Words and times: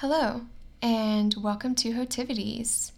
Hello, 0.00 0.42
and 0.80 1.34
welcome 1.42 1.74
to 1.74 1.90
Hotivities. 1.90 2.92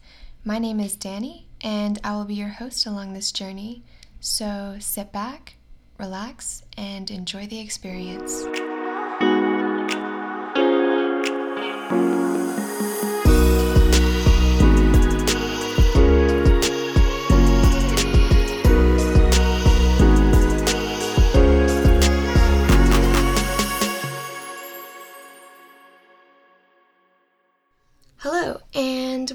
My 0.44 0.58
name 0.58 0.78
is 0.80 0.96
Danny, 0.96 1.46
and 1.62 1.98
I 2.04 2.14
will 2.14 2.26
be 2.26 2.34
your 2.34 2.50
host 2.50 2.84
along 2.84 3.14
this 3.14 3.32
journey. 3.32 3.84
So 4.20 4.76
sit 4.80 5.10
back, 5.10 5.54
relax, 5.96 6.62
and 6.76 7.10
enjoy 7.10 7.46
the 7.46 7.58
experience. 7.58 8.44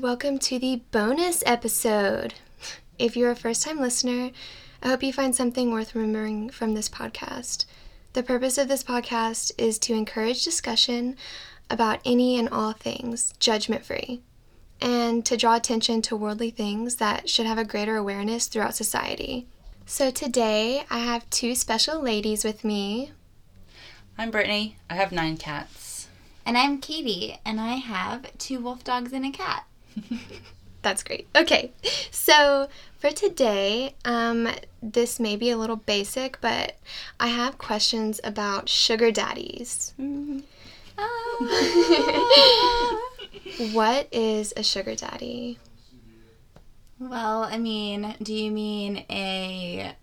Welcome 0.05 0.37
to 0.37 0.59
the 0.59 0.83
bonus 0.91 1.41
episode. 1.47 2.35
If 2.99 3.17
you're 3.17 3.31
a 3.31 3.35
first 3.35 3.63
time 3.63 3.79
listener, 3.79 4.29
I 4.83 4.89
hope 4.89 5.01
you 5.01 5.11
find 5.11 5.35
something 5.35 5.71
worth 5.71 5.95
remembering 5.95 6.51
from 6.51 6.75
this 6.75 6.87
podcast. 6.87 7.65
The 8.13 8.21
purpose 8.21 8.59
of 8.59 8.67
this 8.67 8.83
podcast 8.83 9.51
is 9.57 9.79
to 9.79 9.95
encourage 9.95 10.43
discussion 10.43 11.17
about 11.71 12.01
any 12.05 12.37
and 12.37 12.47
all 12.49 12.73
things, 12.73 13.33
judgment 13.39 13.83
free, 13.83 14.21
and 14.79 15.25
to 15.25 15.35
draw 15.35 15.55
attention 15.55 16.03
to 16.03 16.15
worldly 16.15 16.51
things 16.51 16.97
that 16.97 17.27
should 17.27 17.47
have 17.47 17.57
a 17.57 17.65
greater 17.65 17.95
awareness 17.95 18.45
throughout 18.45 18.75
society. 18.75 19.47
So 19.87 20.11
today, 20.11 20.85
I 20.87 20.99
have 20.99 21.27
two 21.31 21.55
special 21.55 21.99
ladies 21.99 22.43
with 22.43 22.63
me. 22.63 23.11
I'm 24.19 24.29
Brittany. 24.29 24.75
I 24.87 24.93
have 24.93 25.11
nine 25.11 25.37
cats. 25.37 26.09
And 26.45 26.59
I'm 26.59 26.79
Katie, 26.79 27.39
and 27.43 27.59
I 27.59 27.77
have 27.77 28.37
two 28.37 28.59
wolf 28.59 28.83
dogs 28.83 29.11
and 29.11 29.25
a 29.25 29.31
cat. 29.31 29.65
That's 30.81 31.04
great. 31.04 31.27
Okay, 31.35 31.71
so 32.12 32.68
for 32.99 33.10
today, 33.10 33.96
um, 34.05 34.49
this 34.84 35.20
may 35.20 35.35
be 35.35 35.49
a 35.49 35.57
little 35.57 35.77
basic, 35.77 36.40
but 36.41 36.77
I 37.20 37.27
have 37.27 37.57
questions 37.57 38.21
about 38.24 38.70
sugar 38.70 39.12
daddies. 39.12 39.93
What 43.71 44.10
is 44.12 44.54
a 44.57 44.63
sugar 44.63 44.96
daddy? 44.96 45.60
Well, 46.99 47.43
I 47.43 47.57
mean, 47.57 48.15
do 48.21 48.34
you 48.34 48.52
mean 48.52 49.05
a 49.09 49.96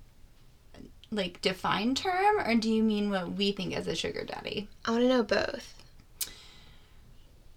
like 1.11 1.43
defined 1.43 1.99
term, 1.99 2.39
or 2.39 2.55
do 2.55 2.71
you 2.71 2.83
mean 2.83 3.11
what 3.11 3.33
we 3.33 3.53
think 3.53 3.75
as 3.77 3.87
a 3.87 3.95
sugar 3.95 4.25
daddy? 4.25 4.69
I 4.87 4.93
want 4.93 5.03
to 5.03 5.09
know 5.09 5.23
both. 5.23 5.72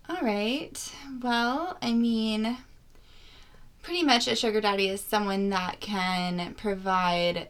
All 0.08 0.22
right. 0.22 0.94
Well, 1.22 1.78
I 1.82 1.94
mean, 1.94 2.58
pretty 3.82 4.04
much 4.04 4.28
a 4.28 4.36
sugar 4.36 4.62
daddy 4.62 4.88
is 4.88 5.02
someone 5.02 5.50
that 5.50 5.80
can 5.80 6.54
provide 6.54 7.50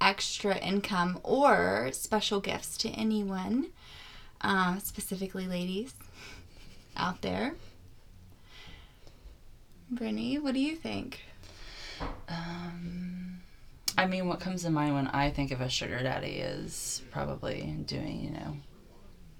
extra 0.00 0.56
income 0.58 1.18
or 1.24 1.90
special 1.92 2.40
gifts 2.40 2.76
to 2.78 2.88
anyone, 2.90 3.68
uh, 4.40 4.78
specifically 4.78 5.48
ladies 5.48 5.92
out 6.96 7.20
there. 7.22 7.54
Brittany, 9.90 10.38
what 10.38 10.54
do 10.54 10.60
you 10.60 10.76
think? 10.76 11.20
Um, 12.28 13.40
I 13.96 14.06
mean, 14.06 14.28
what 14.28 14.38
comes 14.38 14.62
to 14.62 14.70
mind 14.70 14.94
when 14.94 15.08
I 15.08 15.30
think 15.30 15.50
of 15.50 15.60
a 15.60 15.68
sugar 15.68 16.00
daddy 16.00 16.36
is 16.36 17.02
probably 17.10 17.76
doing, 17.86 18.20
you 18.20 18.30
know, 18.30 18.56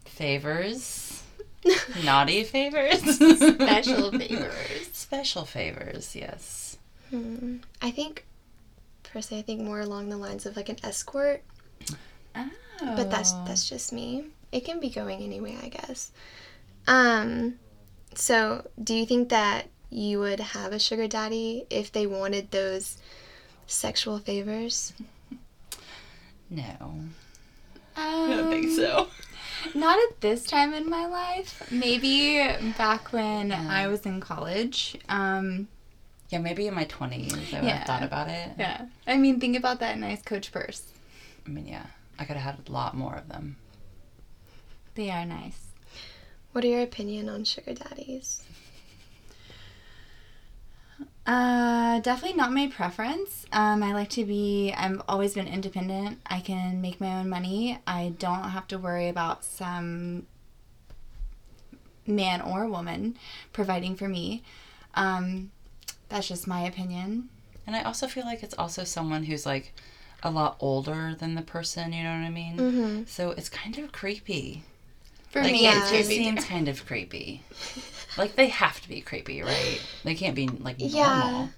favors, 0.07 1.23
naughty 2.05 2.45
favors, 2.45 3.01
Special 3.03 4.11
favors. 4.19 4.89
special 4.93 5.45
favors. 5.45 6.15
Yes. 6.17 6.77
Hmm. 7.11 7.57
I 7.83 7.91
think, 7.91 8.25
personally, 9.03 9.43
I 9.43 9.45
think 9.45 9.61
more 9.63 9.81
along 9.81 10.09
the 10.09 10.17
lines 10.17 10.47
of 10.47 10.57
like 10.57 10.69
an 10.69 10.77
escort, 10.85 11.43
Oh. 12.37 12.51
but 12.97 13.11
that's 13.11 13.33
that's 13.47 13.69
just 13.69 13.93
me. 13.93 14.27
It 14.53 14.65
can 14.65 14.79
be 14.81 14.89
going 14.91 15.21
anyway, 15.23 15.57
I 15.63 15.69
guess. 15.69 16.13
Um, 16.87 17.55
so 18.15 18.67
do 18.83 18.95
you 18.95 19.05
think 19.05 19.29
that 19.31 19.67
you 19.91 20.21
would 20.21 20.41
have 20.41 20.73
a 20.73 20.79
sugar 20.79 21.09
daddy 21.09 21.65
if 21.71 21.91
they 21.93 22.07
wanted 22.07 22.51
those 22.51 22.99
sexual 23.67 24.19
favors? 24.19 24.93
No. 26.51 26.95
I 27.95 28.27
don't 28.29 28.49
think 28.49 28.71
so. 28.75 29.09
Not 29.75 29.99
at 30.11 30.21
this 30.21 30.45
time 30.45 30.73
in 30.75 30.89
my 30.89 31.07
life. 31.07 31.63
Maybe 31.71 32.39
back 32.77 33.13
when 33.13 33.53
I 33.53 33.87
was 33.89 34.07
in 34.07 34.21
college. 34.21 34.97
Um, 35.09 35.69
Yeah, 36.31 36.39
maybe 36.39 36.67
in 36.67 36.75
my 36.75 36.85
20s 36.85 37.33
I 37.33 37.37
would 37.37 37.65
Yeah. 37.65 37.77
have 37.79 37.87
thought 37.87 38.03
about 38.03 38.29
it. 38.29 38.51
yeah. 38.59 38.87
I 39.07 39.17
mean, 39.17 39.41
think 39.41 39.57
about 39.57 39.81
that 39.81 39.99
nice 39.99 40.23
Coach 40.23 40.53
purse. 40.53 40.83
I 41.47 41.51
mean, 41.51 41.67
yeah, 41.67 41.87
I 42.19 42.25
could 42.25 42.37
have 42.37 42.57
had 42.57 42.69
a 42.69 42.73
lot 42.73 42.95
more 42.97 43.15
of 43.15 43.29
them. 43.29 43.57
They 44.95 45.11
are 45.11 45.25
nice. 45.25 45.59
What 46.53 46.65
are 46.65 46.69
your 46.69 46.83
opinion 46.83 47.29
on 47.29 47.45
sugar 47.45 47.73
daddies? 47.75 48.43
Uh, 51.27 52.01
definitely 52.01 52.37
not 52.37 52.53
my 52.53 52.69
preference. 52.69 53.45
Um, 53.53 53.83
I 53.83 53.93
like 53.93 54.09
to 54.11 54.25
be. 54.25 54.73
I've 54.77 55.03
always 55.09 55.35
been 55.35 55.47
independent. 55.47 56.21
I 56.27 56.41
can 56.41 56.81
make 56.81 57.01
my 57.01 57.21
own 57.21 57.29
money. 57.29 57.79
I 57.87 58.15
don't 58.19 58.45
have 58.45 58.67
to 58.69 58.79
worry 58.79 59.09
about 59.09 59.45
some 59.45 60.27
man 62.07 62.41
or 62.41 62.67
woman 62.67 63.17
providing 63.53 63.95
for 63.95 64.09
me. 64.09 64.43
Um, 64.95 65.51
that's 66.09 66.29
just 66.29 66.47
my 66.47 66.63
opinion. 66.63 67.29
And 67.67 67.77
I 67.77 67.83
also 67.83 68.07
feel 68.07 68.25
like 68.25 68.43
it's 68.43 68.55
also 68.57 68.85
someone 68.85 69.25
who's 69.25 69.45
like 69.45 69.75
a 70.23 70.31
lot 70.31 70.57
older 70.61 71.15
than 71.19 71.35
the 71.35 71.43
person, 71.43 71.93
you 71.93 72.03
know 72.03 72.11
what 72.11 72.27
I 72.27 72.31
mean? 72.31 72.57
Mm-hmm. 72.57 73.03
So 73.07 73.31
it's 73.33 73.49
kind 73.49 73.79
of 73.79 73.93
creepy. 73.93 74.65
For 75.31 75.43
like, 75.43 75.53
me, 75.53 75.67
it 75.67 75.77
it's 75.77 75.91
just 75.91 76.09
seems 76.09 76.45
kind 76.45 76.69
of 76.69 76.87
creepy. 76.87 77.43
like 78.19 78.37
they 78.37 78.49
have 78.49 78.81
to 78.83 78.89
be 78.89 79.01
creepy, 79.01 79.43
right? 79.43 79.81
They 80.05 80.15
can't 80.15 80.35
be 80.35 80.49
like 80.49 80.79
normal. 80.81 80.99
Yeah. 80.99 81.49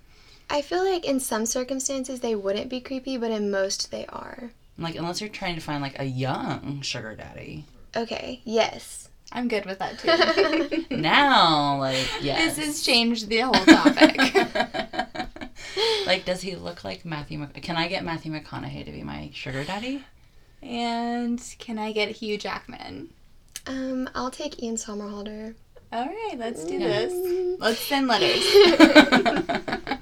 I 0.49 0.63
feel 0.63 0.85
like 0.85 1.05
in 1.05 1.21
some 1.21 1.47
circumstances 1.47 2.21
they 2.21 2.35
wouldn't 2.35 2.69
be 2.69 2.81
creepy, 2.81 3.17
but 3.17 3.31
in 3.31 3.51
most 3.51 3.91
they 3.91 4.07
are. 4.07 4.51
Like 4.79 4.95
unless 4.97 5.21
you're 5.21 5.31
trying 5.31 5.55
to 5.57 5.61
find 5.61 5.83
like 5.83 5.99
a 5.99 6.05
young 6.05 6.81
sugar 6.83 7.15
daddy. 7.15 7.65
Okay, 7.97 8.41
yes. 8.45 9.09
I'm 9.33 9.47
good 9.47 9.65
with 9.65 9.79
that 9.79 9.99
too. 9.99 10.85
Now, 10.97 11.79
like 11.79 12.09
yes. 12.21 12.57
This 12.57 12.67
has 12.67 12.83
changed 12.83 13.29
the 13.29 13.41
whole 13.41 13.53
topic. 13.55 14.17
like, 16.07 16.25
does 16.25 16.41
he 16.41 16.57
look 16.57 16.83
like 16.85 17.05
Matthew? 17.05 17.39
Mc- 17.39 17.63
Can 17.63 17.77
I 17.77 17.87
get 17.89 18.05
Matthew 18.05 18.33
McConaughey 18.33 18.85
to 18.85 18.91
be 18.93 19.03
my 19.03 19.31
sugar 19.33 19.65
daddy? 19.65 20.05
and 20.63 21.41
can 21.59 21.79
I 21.79 21.93
get 21.93 22.11
Hugh 22.11 22.37
Jackman? 22.37 23.09
Um, 23.67 24.11
I'll 24.15 24.31
take 24.31 24.63
Ian 24.63 24.77
Somerhalder. 24.77 25.55
All 25.93 26.07
right, 26.07 26.35
let's 26.39 26.65
do 26.65 26.79
this. 26.79 27.59
Let's 27.61 27.81
send 27.81 28.07
letters. 28.07 28.45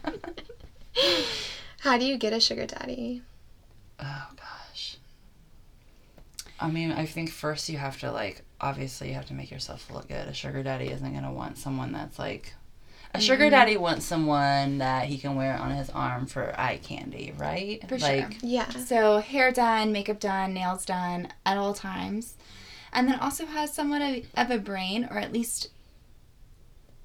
How 1.81 1.97
do 1.97 2.04
you 2.04 2.19
get 2.19 2.32
a 2.32 2.41
sugar 2.41 2.66
daddy? 2.66 3.22
Oh 4.00 4.26
gosh. 4.37 4.97
I 6.60 6.69
mean, 6.71 6.93
I 6.93 7.06
think 7.06 7.31
first 7.31 7.69
you 7.69 7.78
have 7.78 7.99
to 8.00 8.10
like 8.12 8.43
obviously 8.60 9.09
you 9.09 9.15
have 9.15 9.26
to 9.26 9.34
make 9.34 9.50
yourself 9.50 9.91
look 9.91 10.09
good. 10.09 10.28
A 10.28 10.34
sugar 10.34 10.62
daddy 10.62 10.88
isn't 10.88 11.15
gonna 11.15 11.32
want 11.32 11.56
someone 11.56 11.93
that's 11.93 12.19
like 12.19 12.53
a 13.15 13.20
sugar 13.20 13.44
Mm-hmm. 13.44 13.50
daddy 13.53 13.76
wants 13.78 14.05
someone 14.05 14.78
that 14.78 15.06
he 15.06 15.16
can 15.16 15.37
wear 15.37 15.56
on 15.56 15.70
his 15.70 15.88
arm 15.91 16.26
for 16.26 16.53
eye 16.60 16.78
candy, 16.82 17.32
right? 17.38 17.81
For 17.88 17.99
sure. 17.99 18.09
like 18.09 18.37
Yeah. 18.43 18.69
So 18.70 19.19
hair 19.19 19.50
done, 19.53 19.93
makeup 19.93 20.20
done, 20.20 20.53
nails 20.53 20.84
done 20.84 21.28
at 21.47 21.56
all 21.56 21.72
times. 21.72 22.37
And 22.93 23.06
then 23.09 23.19
also 23.19 23.47
has 23.47 23.72
somewhat 23.72 24.03
of, 24.03 24.25
of 24.37 24.50
a 24.50 24.59
brain 24.59 25.09
or 25.10 25.19
at 25.19 25.32
least 25.32 25.69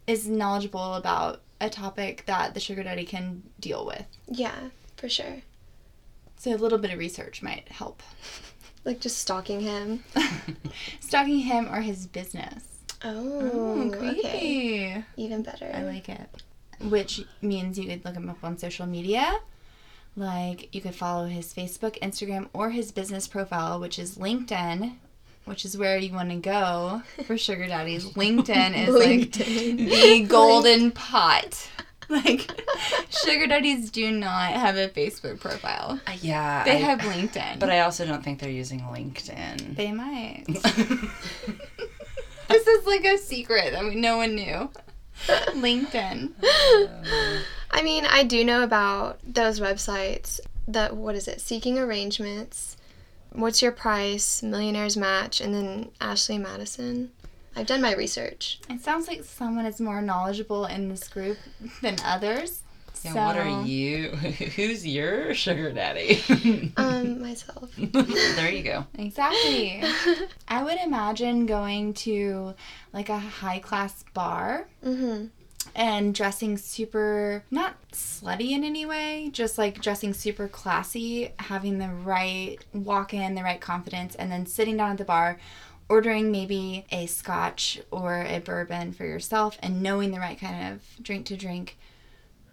is 0.07 0.27
knowledgeable 0.27 0.95
about 0.95 1.41
a 1.61 1.69
topic 1.69 2.23
that 2.25 2.53
the 2.53 2.59
sugar 2.59 2.83
daddy 2.83 3.05
can 3.05 3.43
deal 3.59 3.85
with. 3.85 4.05
Yeah, 4.27 4.69
for 4.97 5.09
sure. 5.09 5.41
So 6.37 6.53
a 6.53 6.57
little 6.57 6.77
bit 6.77 6.91
of 6.91 6.99
research 6.99 7.41
might 7.41 7.69
help. 7.69 8.01
Like 8.85 8.99
just 8.99 9.19
stalking 9.19 9.61
him. 9.61 10.03
Stalking 10.99 11.39
him 11.39 11.69
or 11.71 11.79
his 11.79 12.05
business. 12.05 12.65
Oh, 13.01 13.89
okay. 13.93 13.97
creepy. 13.97 15.05
Even 15.15 15.41
better. 15.41 15.71
I 15.73 15.83
like 15.83 16.09
it. 16.09 16.29
Which 16.81 17.21
means 17.41 17.79
you 17.79 17.87
could 17.87 18.03
look 18.03 18.15
him 18.15 18.29
up 18.29 18.43
on 18.43 18.57
social 18.57 18.85
media. 18.85 19.39
Like 20.17 20.73
you 20.75 20.81
could 20.81 20.95
follow 20.95 21.27
his 21.27 21.53
Facebook, 21.53 21.97
Instagram, 22.01 22.49
or 22.53 22.71
his 22.71 22.91
business 22.91 23.25
profile, 23.27 23.79
which 23.79 23.97
is 23.97 24.17
LinkedIn, 24.17 24.95
which 25.45 25.65
is 25.65 25.77
where 25.77 25.97
you 25.97 26.13
want 26.13 26.29
to 26.29 26.35
go 26.37 27.01
for 27.25 27.37
sugar 27.37 27.67
daddies. 27.67 28.05
LinkedIn 28.13 28.87
is 28.87 28.93
like 28.95 29.31
LinkedIn. 29.31 29.89
the 29.89 30.23
golden 30.27 30.91
pot. 30.91 31.69
Like 32.09 32.51
sugar 33.09 33.47
daddies 33.47 33.89
do 33.89 34.11
not 34.11 34.51
have 34.53 34.75
a 34.75 34.89
Facebook 34.89 35.39
profile. 35.39 35.99
Uh, 36.05 36.11
yeah, 36.21 36.63
They 36.65 36.71
I- 36.71 36.75
have 36.75 36.99
LinkedIn. 36.99 37.59
but 37.59 37.69
I 37.71 37.79
also 37.79 38.05
don't 38.05 38.21
think 38.21 38.39
they're 38.39 38.49
using 38.51 38.81
LinkedIn. 38.81 39.75
they 39.77 39.91
might. 39.93 40.43
this 42.49 42.67
is 42.67 42.85
like 42.85 43.05
a 43.05 43.17
secret 43.17 43.71
that 43.71 43.83
we, 43.83 43.95
no 43.95 44.17
one 44.17 44.35
knew. 44.35 44.69
LinkedIn. 45.27 46.33
I 47.71 47.81
mean, 47.81 48.05
I 48.05 48.23
do 48.23 48.43
know 48.43 48.63
about 48.63 49.19
those 49.25 49.59
websites. 49.59 50.39
That 50.67 50.95
what 50.95 51.15
is 51.15 51.27
it? 51.27 51.41
Seeking 51.41 51.79
arrangements. 51.79 52.75
What's 53.33 53.61
your 53.61 53.71
price? 53.71 54.43
Millionaires 54.43 54.95
match, 54.95 55.41
and 55.41 55.53
then 55.53 55.91
Ashley 55.99 56.37
Madison. 56.37 57.11
I've 57.55 57.67
done 57.67 57.81
my 57.81 57.93
research. 57.93 58.59
It 58.69 58.81
sounds 58.81 59.07
like 59.07 59.23
someone 59.23 59.65
is 59.65 59.79
more 59.79 60.01
knowledgeable 60.01 60.65
in 60.65 60.89
this 60.89 61.07
group 61.07 61.37
than 61.81 61.97
others. 62.03 62.61
Yeah, 63.03 63.13
so, 63.13 63.25
what 63.25 63.37
are 63.37 63.63
you? 63.65 64.09
Who's 64.55 64.87
your 64.87 65.33
sugar 65.33 65.71
daddy? 65.71 66.23
Um, 66.77 67.21
myself. 67.21 67.69
there 67.77 68.49
you 68.51 68.63
go. 68.63 68.85
Exactly. 68.97 69.83
I 70.47 70.63
would 70.63 70.77
imagine 70.83 71.45
going 71.45 71.93
to 71.95 72.53
like 72.93 73.09
a 73.09 73.19
high 73.19 73.59
class 73.59 74.03
bar 74.13 74.67
Mm-hmm. 74.85 75.25
And 75.75 76.13
dressing 76.13 76.57
super 76.57 77.43
not 77.49 77.75
slutty 77.91 78.51
in 78.51 78.63
any 78.63 78.85
way 78.85 79.29
just 79.33 79.57
like 79.57 79.81
dressing 79.81 80.13
super 80.13 80.47
classy 80.47 81.31
having 81.39 81.79
the 81.79 81.89
right 81.89 82.57
walk 82.73 83.13
in 83.13 83.35
the 83.35 83.43
right 83.43 83.61
confidence 83.61 84.15
and 84.15 84.31
then 84.31 84.45
sitting 84.45 84.77
down 84.77 84.91
at 84.91 84.97
the 84.97 85.05
bar 85.05 85.37
ordering 85.89 86.31
maybe 86.31 86.85
a 86.91 87.05
scotch 87.05 87.81
or 87.91 88.23
a 88.23 88.39
bourbon 88.39 88.91
for 88.91 89.05
yourself 89.05 89.57
and 89.61 89.81
knowing 89.81 90.11
the 90.11 90.19
right 90.19 90.39
kind 90.39 90.73
of 90.73 91.03
drink 91.03 91.25
to 91.25 91.37
drink. 91.37 91.77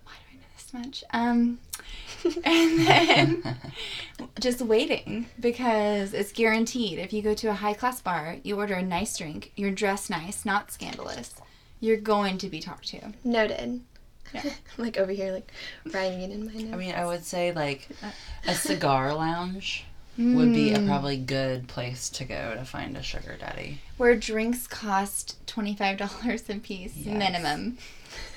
Why 0.05 0.13
do 0.13 0.37
i 0.37 0.37
know 0.37 0.47
this 0.57 0.75
much? 0.75 1.05
Um 1.13 1.59
and 2.45 2.87
then 2.87 3.57
just 4.39 4.61
waiting 4.61 5.27
because 5.39 6.13
it's 6.13 6.33
guaranteed. 6.33 6.99
If 6.99 7.15
you 7.15 7.23
go 7.23 7.35
to 7.35 7.49
a 7.49 7.55
high 7.55 7.75
class 7.75 8.01
bar 8.01 8.37
you 8.43 8.57
order 8.57 8.75
a 8.75 8.83
nice 8.83 9.17
drink 9.17 9.53
you're 9.57 9.71
dressed 9.71 10.11
nice 10.11 10.45
not 10.45 10.71
scandalous 10.71 11.35
you're 11.81 11.97
going 11.97 12.39
to 12.39 12.49
be 12.49 12.61
talked 12.61 12.89
to 12.89 13.13
Noted. 13.25 13.81
Yeah. 14.35 14.43
I'm 14.45 14.53
like 14.85 14.97
over 14.99 15.11
here, 15.13 15.33
like 15.33 15.51
writing 15.93 16.21
it 16.23 16.31
in 16.31 16.47
my 16.47 16.53
notes. 16.53 16.73
I 16.73 16.77
mean, 16.77 16.95
I 16.95 17.05
would 17.07 17.25
say 17.25 17.53
like 17.53 17.89
a 18.47 18.55
cigar 18.55 19.13
lounge 19.15 19.85
would 20.19 20.53
be 20.53 20.73
a 20.73 20.79
Mm. 20.79 20.87
probably 20.87 21.17
good 21.17 21.67
place 21.67 22.11
to 22.11 22.25
go 22.25 22.55
to 22.55 22.65
find 22.65 22.97
a 22.97 23.03
sugar 23.03 23.37
daddy. 23.41 23.81
where 23.97 24.15
drinks 24.15 24.67
cost 24.67 25.37
$25 25.47 26.51
a 26.51 26.59
piece 26.61 26.95
Yes. 26.97 27.17
minimum 27.17 27.79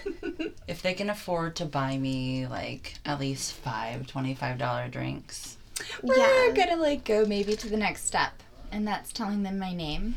If 0.68 0.81
they 0.81 0.94
can 0.94 1.10
afford 1.10 1.56
to 1.57 1.66
buy 1.66 1.98
me 1.98 2.48
like 2.48 2.96
at 3.06 3.19
least 3.19 3.51
five 3.54 4.07
$25 4.07 4.92
drinks. 4.92 5.57
we're 6.01 6.16
Yeah. 6.18 6.54
gonna 6.56 6.81
like 6.81 7.04
go 7.04 7.25
maybe 7.25 7.56
to 7.57 7.68
the 7.69 7.78
next 7.78 8.06
step 8.06 8.31
and 8.72 8.88
that's 8.88 9.12
telling 9.12 9.44
them 9.44 9.60
my 9.60 9.74
name 9.74 10.16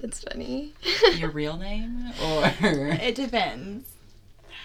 That's 0.00 0.20
funny. 0.22 0.72
Your 1.14 1.30
real 1.30 1.56
name? 1.56 2.12
Or 2.22 2.52
it 2.60 3.14
depends 3.14 3.88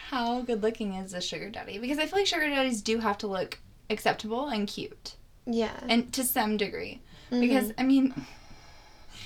how 0.09 0.41
good 0.41 0.61
looking 0.61 0.93
is 0.95 1.13
a 1.13 1.21
sugar 1.21 1.49
daddy 1.49 1.79
because 1.79 1.97
i 1.97 2.05
feel 2.05 2.19
like 2.19 2.27
sugar 2.27 2.49
daddies 2.49 2.81
do 2.81 2.99
have 2.99 3.17
to 3.17 3.27
look 3.27 3.59
acceptable 3.89 4.49
and 4.49 4.67
cute 4.67 5.15
yeah. 5.45 5.71
and 5.87 6.11
to 6.11 6.21
some 6.25 6.57
degree 6.57 6.99
Mhm. 7.31 7.39
because 7.39 7.71
i 7.77 7.83
mean 7.83 8.13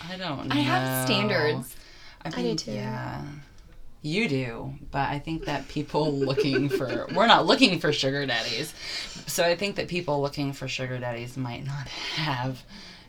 I 0.07 0.15
don't 0.15 0.47
know. 0.47 0.53
i 0.55 0.59
have 0.59 1.05
standards 1.07 1.75
I, 2.23 2.29
do 2.41 2.55
too. 2.55 2.71
Yeah. 2.71 3.21
You 4.01 4.27
do, 4.29 4.73
but 4.91 5.09
I 5.09 5.17
think 5.19 5.45
that 5.45 5.67
people 5.67 6.11
looking 6.13 6.69
for 6.69 7.07
we're 7.15 7.25
not 7.27 7.45
looking 7.47 7.79
for 7.79 7.91
sugar 7.91 8.25
daddies. 8.25 8.73
So 9.27 9.43
I 9.43 9.55
think 9.55 9.75
that 9.77 9.87
people 9.87 10.21
looking 10.21 10.53
for 10.53 10.67
sugar 10.67 10.97
daddies 10.99 11.37
might 11.37 11.65
not 11.65 11.87
have 12.15 12.63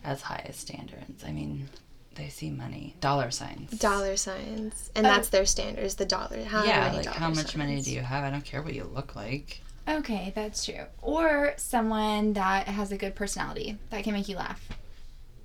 as 0.05 0.23
high 0.23 0.43
as 0.49 0.57
standards. 0.57 1.23
I 1.25 1.33
mean, 1.33 1.69
they 2.17 2.29
see 2.29 2.51
money, 2.51 2.95
dollar 3.01 3.31
signs. 3.31 3.71
dollar 3.79 4.17
signs, 4.17 4.91
and 4.95 5.07
Oh. 5.07 5.11
that's 5.11 5.29
their 5.29 5.47
standards. 5.47 5.95
The 5.97 6.05
dollar. 6.07 6.43
How 6.45 6.65
yeah, 6.65 6.81
many 6.81 6.97
like 6.97 7.05
dollar 7.07 7.19
how 7.19 7.31
much 7.31 7.57
money 7.57 7.81
do 7.83 7.93
you 7.93 8.01
have? 8.01 8.25
I 8.25 8.31
don't 8.31 8.45
care 8.45 8.63
what 8.63 8.75
you 8.75 8.85
look 8.85 9.15
like. 9.17 9.61
okay 9.89 10.33
that's 10.35 10.65
true 10.65 10.85
or 11.01 11.55
someone 11.59 12.33
that 12.33 12.67
has 12.67 12.91
a 12.91 12.97
good 12.99 13.15
personality 13.15 13.79
that 13.91 14.03
can 14.03 14.13
make 14.15 14.29
you 14.29 14.35
laugh 14.37 14.61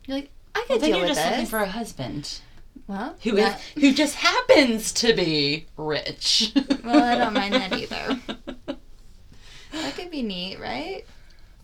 you're 0.08 0.18
like 0.18 0.32
i 0.56 0.66
Well, 0.68 0.80
could 0.80 0.82
then 0.82 0.90
deal 0.90 0.98
you're 0.98 1.08
with 1.10 1.16
just 1.16 1.22
this 1.22 1.32
looking 1.38 1.46
for 1.46 1.60
a 1.60 1.68
husband 1.70 2.40
well 2.88 3.16
who 3.22 3.38
is 3.38 3.44
that- 3.46 3.62
who 3.80 3.94
just 3.94 4.16
happens 4.16 4.92
to 4.94 5.14
be 5.14 5.68
rich. 5.78 6.54
Well, 6.84 7.04
I 7.04 7.16
don't 7.20 7.34
mind 7.36 7.54
that 7.54 7.72
either. 7.84 8.20
that 9.74 9.96
could 9.96 10.10
be 10.10 10.24
neat 10.24 10.60
right 10.60 11.06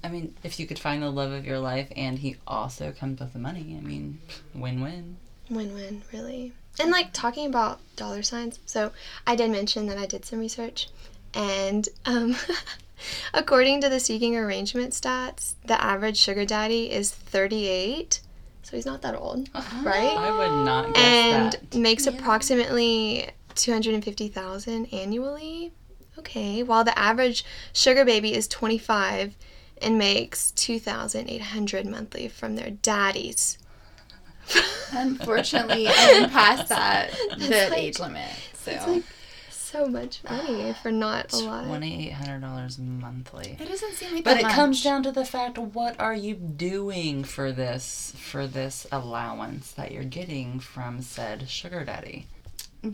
I 0.07 0.09
mean, 0.09 0.33
if 0.41 0.57
you 0.57 0.65
could 0.65 0.79
find 0.79 1.03
the 1.03 1.09
love 1.09 1.33
of 1.33 1.45
your 1.45 1.59
life 1.59 1.91
and 1.93 2.17
he 2.17 2.37
also 2.47 2.93
comes 2.93 3.19
with 3.19 3.33
the 3.33 3.39
money, 3.39 3.77
I 3.77 3.85
mean, 3.85 4.19
win-win. 4.55 5.17
Win-win, 5.49 6.01
really. 6.13 6.53
And 6.79 6.91
like 6.91 7.11
talking 7.11 7.45
about 7.45 7.81
dollar 7.97 8.23
signs, 8.23 8.57
so 8.65 8.93
I 9.25 9.35
did 9.35 9.51
mention 9.51 9.87
that 9.87 9.97
I 9.97 10.05
did 10.05 10.23
some 10.23 10.39
research, 10.39 10.87
and 11.33 11.89
um, 12.05 12.37
according 13.33 13.81
to 13.81 13.89
the 13.89 13.99
seeking 13.99 14.37
arrangement 14.37 14.93
stats, 14.93 15.55
the 15.65 15.81
average 15.83 16.15
sugar 16.15 16.45
daddy 16.45 16.89
is 16.89 17.11
38, 17.11 18.21
so 18.63 18.77
he's 18.77 18.85
not 18.85 19.01
that 19.01 19.15
old, 19.15 19.49
right? 19.83 20.15
I 20.17 20.31
would 20.37 20.63
not 20.63 20.93
guess 20.93 20.95
And 20.95 21.51
that. 21.51 21.75
makes 21.75 22.05
Yeah. 22.05 22.13
approximately 22.13 23.29
250,000 23.55 24.85
annually. 24.93 25.73
Okay, 26.17 26.63
while 26.63 26.85
the 26.85 26.97
average 26.97 27.43
sugar 27.73 28.05
baby 28.05 28.33
is 28.33 28.47
25 28.47 29.35
and 29.81 29.97
makes 29.97 30.51
2,800 30.51 31.85
monthly 31.85 32.27
from 32.27 32.55
their 32.55 32.69
daddies. 32.71 33.57
Unfortunately, 34.91 35.87
I'm 35.89 36.29
past 36.29 36.69
that 36.69 37.11
the 37.37 37.67
like- 37.69 37.77
age 37.77 37.99
limit. 37.99 38.29
So 38.53 38.71
It's 38.71 38.87
like 38.87 39.03
so 39.49 39.85
much 39.87 40.23
money 40.23 40.73
for 40.81 40.91
not 40.91 41.33
a 41.33 41.37
lot. 41.37 41.65
Twenty 41.65 42.07
eight 42.07 42.13
hundred 42.13 42.39
dollars 42.41 42.79
monthly. 42.79 43.57
it 43.59 43.67
doesn't 43.67 43.93
seem 43.95 44.13
like 44.15 44.23
that. 44.23 44.29
But 44.29 44.33
that 44.35 44.39
it 44.39 44.43
much. 44.43 44.55
comes 44.55 44.83
down 44.83 45.03
to 45.03 45.11
the 45.11 45.25
fact: 45.25 45.57
what 45.57 45.99
are 45.99 46.15
you 46.15 46.35
doing 46.35 47.23
for 47.25 47.51
this 47.51 48.13
for 48.17 48.47
this 48.47 48.87
allowance 48.91 49.71
that 49.73 49.91
you're 49.91 50.03
getting 50.05 50.59
from 50.61 51.01
said 51.01 51.49
sugar 51.49 51.83
daddy? 51.83 52.27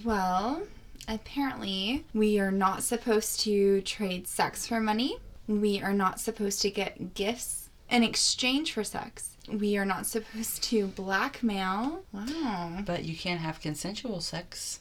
Well, 0.04 0.64
apparently, 1.08 2.06
we 2.14 2.40
are 2.40 2.52
not 2.52 2.82
supposed 2.82 3.40
to 3.42 3.82
trade 3.82 4.28
sex 4.28 4.66
for 4.66 4.80
money. 4.80 5.18
We 5.48 5.82
are 5.82 5.94
not 5.94 6.20
supposed 6.20 6.62
to 6.62 6.70
get 6.72 7.14
gifts 7.14 7.70
in 7.90 8.04
exchange 8.04 8.72
for 8.74 8.84
sex. 8.84 9.38
We 9.52 9.76
are 9.78 9.86
not 9.86 10.06
supposed 10.06 10.64
to 10.64 10.88
blackmail. 10.88 12.04
Wow. 12.14 12.80
But 12.86 13.04
you 13.04 13.16
can't 13.16 13.42
have 13.42 13.60
consensual 13.60 14.22
sex. 14.22 14.80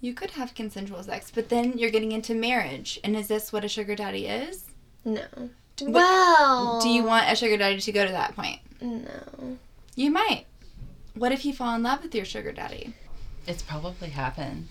You 0.00 0.14
could 0.14 0.30
have 0.32 0.54
consensual 0.54 1.02
sex, 1.02 1.30
but 1.32 1.48
then 1.48 1.78
you're 1.78 1.90
getting 1.90 2.12
into 2.12 2.34
marriage. 2.34 2.98
And 3.04 3.14
is 3.14 3.28
this 3.28 3.52
what 3.52 3.64
a 3.64 3.68
sugar 3.68 3.94
daddy 3.94 4.26
is? 4.26 4.66
No. 5.04 5.26
Well, 5.82 6.80
Do 6.80 6.88
you 6.88 7.04
want 7.04 7.30
a 7.30 7.36
sugar 7.36 7.56
daddy 7.56 7.80
to 7.80 7.92
go 7.92 8.04
to 8.04 8.12
that 8.12 8.34
point? 8.36 8.60
No. 8.82 9.58
You 9.94 10.10
might. 10.10 10.46
What 11.14 11.32
if 11.32 11.44
you 11.44 11.52
fall 11.52 11.74
in 11.74 11.82
love 11.82 12.02
with 12.02 12.14
your 12.14 12.24
sugar 12.24 12.52
daddy? 12.52 12.94
It's 13.46 13.62
probably 13.62 14.10
happened, 14.10 14.68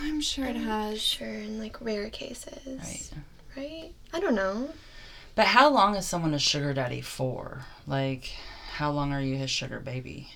I'm 0.00 0.20
sure 0.20 0.44
it 0.46 0.56
has. 0.56 1.00
Sure, 1.00 1.28
in 1.28 1.58
like 1.60 1.80
rare 1.80 2.10
cases. 2.10 2.66
right? 2.66 3.10
Right? 3.58 3.92
I 4.14 4.20
don't 4.20 4.34
know. 4.36 4.70
But 5.34 5.46
how 5.46 5.68
long 5.68 5.96
is 5.96 6.06
someone 6.06 6.32
a 6.34 6.38
sugar 6.38 6.72
daddy 6.72 7.00
for? 7.00 7.64
Like, 7.86 8.32
how 8.74 8.90
long 8.92 9.12
are 9.12 9.20
you 9.20 9.36
his 9.36 9.50
sugar 9.50 9.80
baby? 9.80 10.28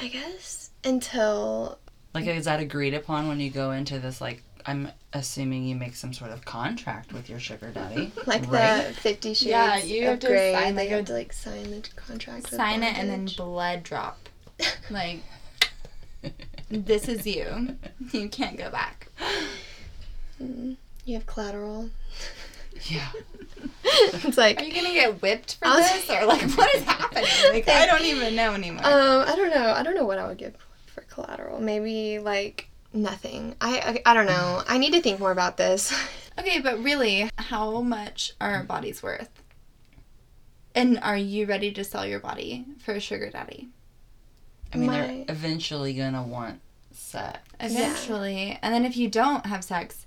I 0.00 0.06
guess 0.08 0.70
until 0.84 1.78
Like, 2.14 2.26
is 2.26 2.44
that 2.44 2.60
agreed 2.60 2.94
upon 2.94 3.26
when 3.28 3.40
you 3.40 3.50
go 3.50 3.72
into 3.72 3.98
this? 3.98 4.20
Like, 4.20 4.42
I'm 4.66 4.90
assuming 5.12 5.64
you 5.64 5.74
make 5.74 5.96
some 5.96 6.12
sort 6.12 6.30
of 6.30 6.44
contract 6.44 7.12
with 7.12 7.28
your 7.28 7.40
sugar 7.40 7.70
daddy, 7.72 8.12
like 8.26 8.48
right? 8.50 8.86
the 8.88 8.92
Fifty 8.94 9.34
Shades 9.34 9.46
Yeah, 9.50 9.78
you 9.78 10.02
of 10.04 10.08
have 10.10 10.18
to 10.20 10.26
Grey, 10.28 10.52
sign, 10.52 10.74
they 10.76 10.82
like, 10.82 10.90
have 10.90 11.04
to 11.06 11.12
like 11.12 11.32
sign 11.32 11.70
the 11.70 11.88
contract. 11.96 12.42
with 12.44 12.54
Sign 12.54 12.82
it 12.84 12.96
and 12.96 13.10
then 13.10 13.28
blood 13.36 13.82
drop. 13.82 14.18
Like, 14.90 15.20
this 16.70 17.08
is 17.08 17.26
you. 17.26 17.76
You 18.12 18.28
can't 18.28 18.56
go 18.58 18.70
back. 18.70 19.08
Mm. 20.42 20.76
You 21.08 21.14
have 21.14 21.24
collateral. 21.24 21.88
yeah. 22.82 23.08
it's 23.84 24.36
like 24.36 24.60
Are 24.60 24.64
you 24.64 24.74
gonna 24.74 24.92
get 24.92 25.22
whipped 25.22 25.54
for 25.54 25.66
I'll- 25.68 25.78
this, 25.78 26.10
or 26.10 26.26
like 26.26 26.42
what 26.52 26.74
is 26.74 26.82
happening? 26.82 27.24
Like 27.54 27.66
I 27.66 27.86
don't 27.86 28.04
even 28.04 28.36
know 28.36 28.52
anymore. 28.52 28.84
Um, 28.84 29.24
I 29.26 29.34
don't 29.34 29.48
know. 29.48 29.72
I 29.72 29.82
don't 29.82 29.94
know 29.94 30.04
what 30.04 30.18
I 30.18 30.26
would 30.26 30.36
give 30.36 30.54
for 30.86 31.00
collateral. 31.02 31.60
Maybe 31.60 32.18
like 32.18 32.68
nothing. 32.92 33.56
I 33.58 34.02
I, 34.04 34.10
I 34.10 34.14
don't 34.14 34.26
know. 34.26 34.62
I 34.68 34.76
need 34.76 34.92
to 34.92 35.00
think 35.00 35.18
more 35.18 35.30
about 35.30 35.56
this. 35.56 35.94
okay, 36.38 36.60
but 36.60 36.78
really, 36.84 37.30
how 37.36 37.80
much 37.80 38.34
are 38.38 38.50
our 38.56 38.64
bodies 38.64 39.02
worth? 39.02 39.30
And 40.74 40.98
are 40.98 41.16
you 41.16 41.46
ready 41.46 41.72
to 41.72 41.84
sell 41.84 42.04
your 42.06 42.20
body 42.20 42.66
for 42.84 42.92
a 42.92 43.00
sugar 43.00 43.30
daddy? 43.30 43.70
I 44.74 44.76
mean, 44.76 44.88
My- 44.88 45.00
they're 45.00 45.24
eventually 45.30 45.94
gonna 45.94 46.22
want 46.22 46.60
sex. 46.92 47.38
Eventually, 47.58 48.58
and 48.60 48.74
then 48.74 48.84
if 48.84 48.94
you 48.98 49.08
don't 49.08 49.46
have 49.46 49.64
sex, 49.64 50.04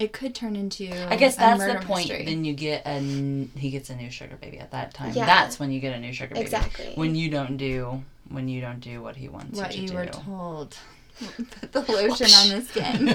it 0.00 0.12
could 0.12 0.34
turn 0.34 0.56
into. 0.56 0.90
I 1.08 1.16
guess 1.16 1.36
a 1.36 1.40
that's 1.40 1.64
the 1.64 1.86
point. 1.86 2.08
mystery. 2.08 2.24
Then 2.24 2.44
you 2.44 2.54
get 2.54 2.82
a 2.84 2.88
n- 2.88 3.50
he 3.56 3.70
gets 3.70 3.90
a 3.90 3.94
new 3.94 4.10
sugar 4.10 4.36
baby 4.36 4.58
at 4.58 4.70
that 4.72 4.92
time. 4.94 5.12
Yeah. 5.12 5.26
That's 5.26 5.60
when 5.60 5.70
you 5.70 5.78
get 5.80 5.94
a 5.94 6.00
new 6.00 6.12
sugar 6.12 6.34
baby. 6.34 6.44
Exactly. 6.46 6.92
When 6.96 7.14
you 7.14 7.30
don't 7.30 7.56
do 7.56 8.02
when 8.28 8.48
you 8.48 8.60
don't 8.60 8.80
do 8.80 9.02
what 9.02 9.16
he 9.16 9.28
wants 9.28 9.58
what 9.58 9.76
you 9.76 9.82
you 9.82 9.88
to 9.88 9.94
were 9.94 10.04
do. 10.06 10.18
told. 10.18 10.76
Put 11.60 11.72
the 11.72 11.80
lotion 11.80 12.28
on 12.32 12.48
the 12.48 12.62
skin. 12.62 13.08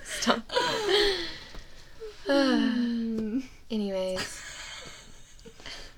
Stop. 0.04 0.42
Anyways, 3.70 4.42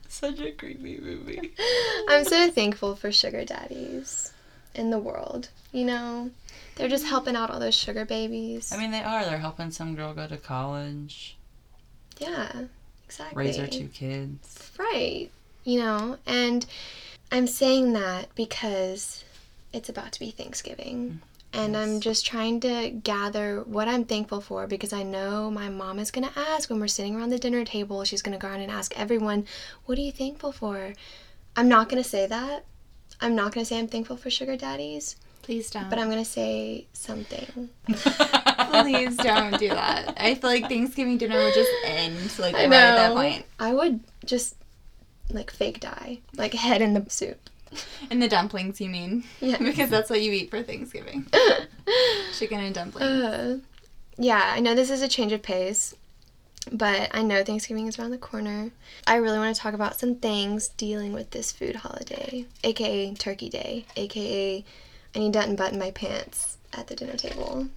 Such 0.09 0.41
a 0.41 0.51
creepy 0.53 0.99
movie. 1.01 1.53
I'm 2.09 2.25
so 2.25 2.51
thankful 2.51 2.97
for 2.97 3.11
sugar 3.13 3.45
daddies 3.45 4.33
in 4.75 4.91
the 4.91 4.99
world. 4.99 5.49
You 5.73 5.85
know, 5.85 6.31
they're 6.81 6.89
just 6.89 7.07
helping 7.07 7.37
out 7.37 7.51
all 7.51 7.61
those 7.61 7.75
sugar 7.75 8.05
babies. 8.05 8.73
I 8.73 8.79
mean, 8.79 8.91
they 8.91 9.03
are. 9.03 9.25
They're 9.25 9.39
helping 9.39 9.71
some 9.71 9.95
girl 9.95 10.15
go 10.15 10.27
to 10.27 10.37
college, 10.37 11.37
yeah, 12.19 12.51
exactly. 13.05 13.37
raise 13.45 13.57
her 13.57 13.67
two 13.67 13.89
kids. 13.89 14.73
Right. 14.79 15.31
You 15.65 15.81
know, 15.81 16.19
and 16.27 16.65
I'm 17.31 17.47
saying 17.47 17.93
that 17.95 18.35
because 18.35 19.25
it's 19.73 19.89
about 19.89 20.13
to 20.13 20.21
be 20.21 20.31
Thanksgiving. 20.31 21.21
Mm, 21.53 21.59
and 21.59 21.77
I'm 21.77 22.01
just 22.01 22.25
trying 22.25 22.61
to 22.61 22.91
gather 22.91 23.63
what 23.63 23.89
I'm 23.89 24.05
thankful 24.05 24.41
for 24.41 24.67
because 24.67 24.93
I 24.93 25.03
know 25.03 25.51
my 25.51 25.69
mom 25.69 25.99
is 25.99 26.11
going 26.11 26.29
to 26.29 26.39
ask 26.39 26.71
when 26.71 26.81
we're 26.81 26.89
sitting 26.89 27.17
around 27.17 27.31
the 27.31 27.39
dinner 27.39 27.65
table. 27.65 28.05
She's 28.05 28.23
going 28.23 28.39
to 28.39 28.41
go 28.41 28.49
around 28.49 28.61
and 28.61 28.71
ask 28.71 28.99
everyone, 28.99 29.47
What 29.87 29.99
are 29.99 30.03
you 30.03 30.13
thankful 30.13 30.53
for? 30.53 30.95
I'm 31.57 31.69
not 31.69 31.89
going 31.89 32.03
to 32.03 32.09
say 32.09 32.27
that. 32.27 32.65
I'm 33.21 33.35
not 33.35 33.53
going 33.53 33.65
to 33.65 33.69
say 33.69 33.79
I'm 33.79 33.89
thankful 33.89 34.17
for 34.17 34.31
sugar 34.31 34.57
daddies, 34.57 35.17
Please 35.43 35.71
don't. 35.71 35.89
but 35.91 35.99
I'm 35.99 36.11
going 36.11 36.23
to 36.23 36.31
say 36.31 36.87
something. 36.93 37.71
Please 37.87 39.17
don't 39.17 39.59
do 39.59 39.69
that. 39.69 40.15
I 40.17 40.35
feel 40.35 40.51
like 40.51 40.69
Thanksgiving 40.69 41.19
dinner 41.19 41.39
would 41.43 41.55
just 41.55 41.71
end 41.85 42.39
like 42.39 42.55
right 42.55 42.65
at 42.65 42.71
that 42.71 43.13
point. 43.15 43.45
I 43.59 43.73
would 43.73 44.01
just 44.25 44.57
like 45.31 45.51
fake 45.51 45.81
die, 45.81 46.19
like 46.37 46.55
head 46.55 46.83
in 46.83 46.95
the 46.95 47.05
soup. 47.09 47.51
And 48.11 48.21
the 48.21 48.29
dumplings, 48.29 48.81
you 48.81 48.89
mean? 48.89 49.25
Yeah. 49.41 49.59
because 49.63 49.91
that's 49.91 50.11
what 50.11 50.21
you 50.21 50.33
eat 50.33 50.51
for 50.51 50.63
Thanksgiving. 50.63 51.27
Chicken 52.39 52.61
and 52.61 52.75
dumplings. 52.75 53.07
Uh, 53.07 53.59
yeah, 54.17 54.53
I 54.55 54.61
know 54.61 54.75
this 54.75 54.91
is 54.91 55.03
a 55.03 55.09
change 55.09 55.33
of 55.33 55.43
pace, 55.43 55.95
but 56.73 57.11
I 57.13 57.23
know 57.23 57.45
Thanksgiving 57.45 57.87
is 57.87 57.99
around 57.99 58.11
the 58.11 58.19
corner. 58.19 58.71
I 59.07 59.17
really 59.17 59.39
want 59.39 59.55
to 59.55 59.61
talk 59.61 59.75
about 59.75 59.99
some 59.99 60.17
things 60.17 60.69
dealing 60.69 61.13
with 61.13 61.31
this 61.31 61.53
food 61.53 61.77
holiday, 61.77 62.47
aka 62.65 63.15
Turkey 63.15 63.49
Day, 63.49 63.87
aka 63.97 64.65
I 65.15 65.19
need 65.19 65.33
to 65.35 65.41
unbutton 65.43 65.79
my 65.79 65.91
pants 65.91 66.59
at 66.73 66.87
the 66.87 66.95
dinner 66.97 67.17
table, 67.17 67.69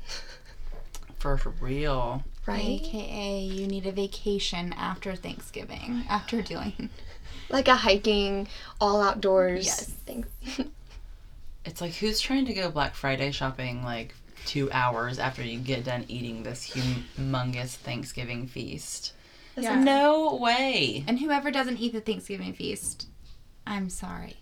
For 1.17 1.39
real. 1.61 2.23
right? 2.45 2.59
AKA, 2.61 3.39
you 3.39 3.65
need 3.67 3.85
a 3.85 3.91
vacation 3.91 4.73
after 4.73 5.15
Thanksgiving, 5.15 6.03
after 6.09 6.41
doing. 6.41 6.89
Like 7.49 7.67
a 7.67 7.75
hiking, 7.75 8.47
all 8.81 9.01
outdoors 9.01 9.65
Yes. 9.65 9.85
thing. 10.05 10.25
It's 11.65 11.79
like 11.79 11.93
who's 11.93 12.19
trying 12.19 12.45
to 12.47 12.53
go 12.53 12.69
Black 12.69 12.93
Friday 12.93 13.31
shopping 13.31 13.83
like 13.85 14.13
two 14.45 14.69
hours 14.73 15.17
after 15.17 15.41
you 15.41 15.59
get 15.59 15.85
done 15.85 16.03
eating 16.09 16.43
this 16.43 16.69
humongous 16.69 17.75
Thanksgiving 17.77 18.47
feast? 18.47 19.13
Yeah. 19.55 19.79
No 19.79 20.35
way. 20.35 21.05
And 21.07 21.19
whoever 21.19 21.51
doesn't 21.51 21.77
eat 21.77 21.93
the 21.93 22.01
Thanksgiving 22.01 22.51
feast, 22.51 23.07
I'm 23.65 23.89
sorry. 23.89 24.35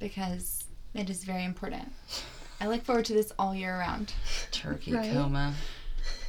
Because 0.00 0.59
it 0.94 1.10
is 1.10 1.24
very 1.24 1.44
important. 1.44 1.92
I 2.60 2.66
look 2.68 2.82
forward 2.84 3.06
to 3.06 3.14
this 3.14 3.32
all 3.38 3.54
year 3.54 3.78
round. 3.78 4.12
Turkey 4.50 4.92
Right. 4.92 5.12
coma. 5.12 5.54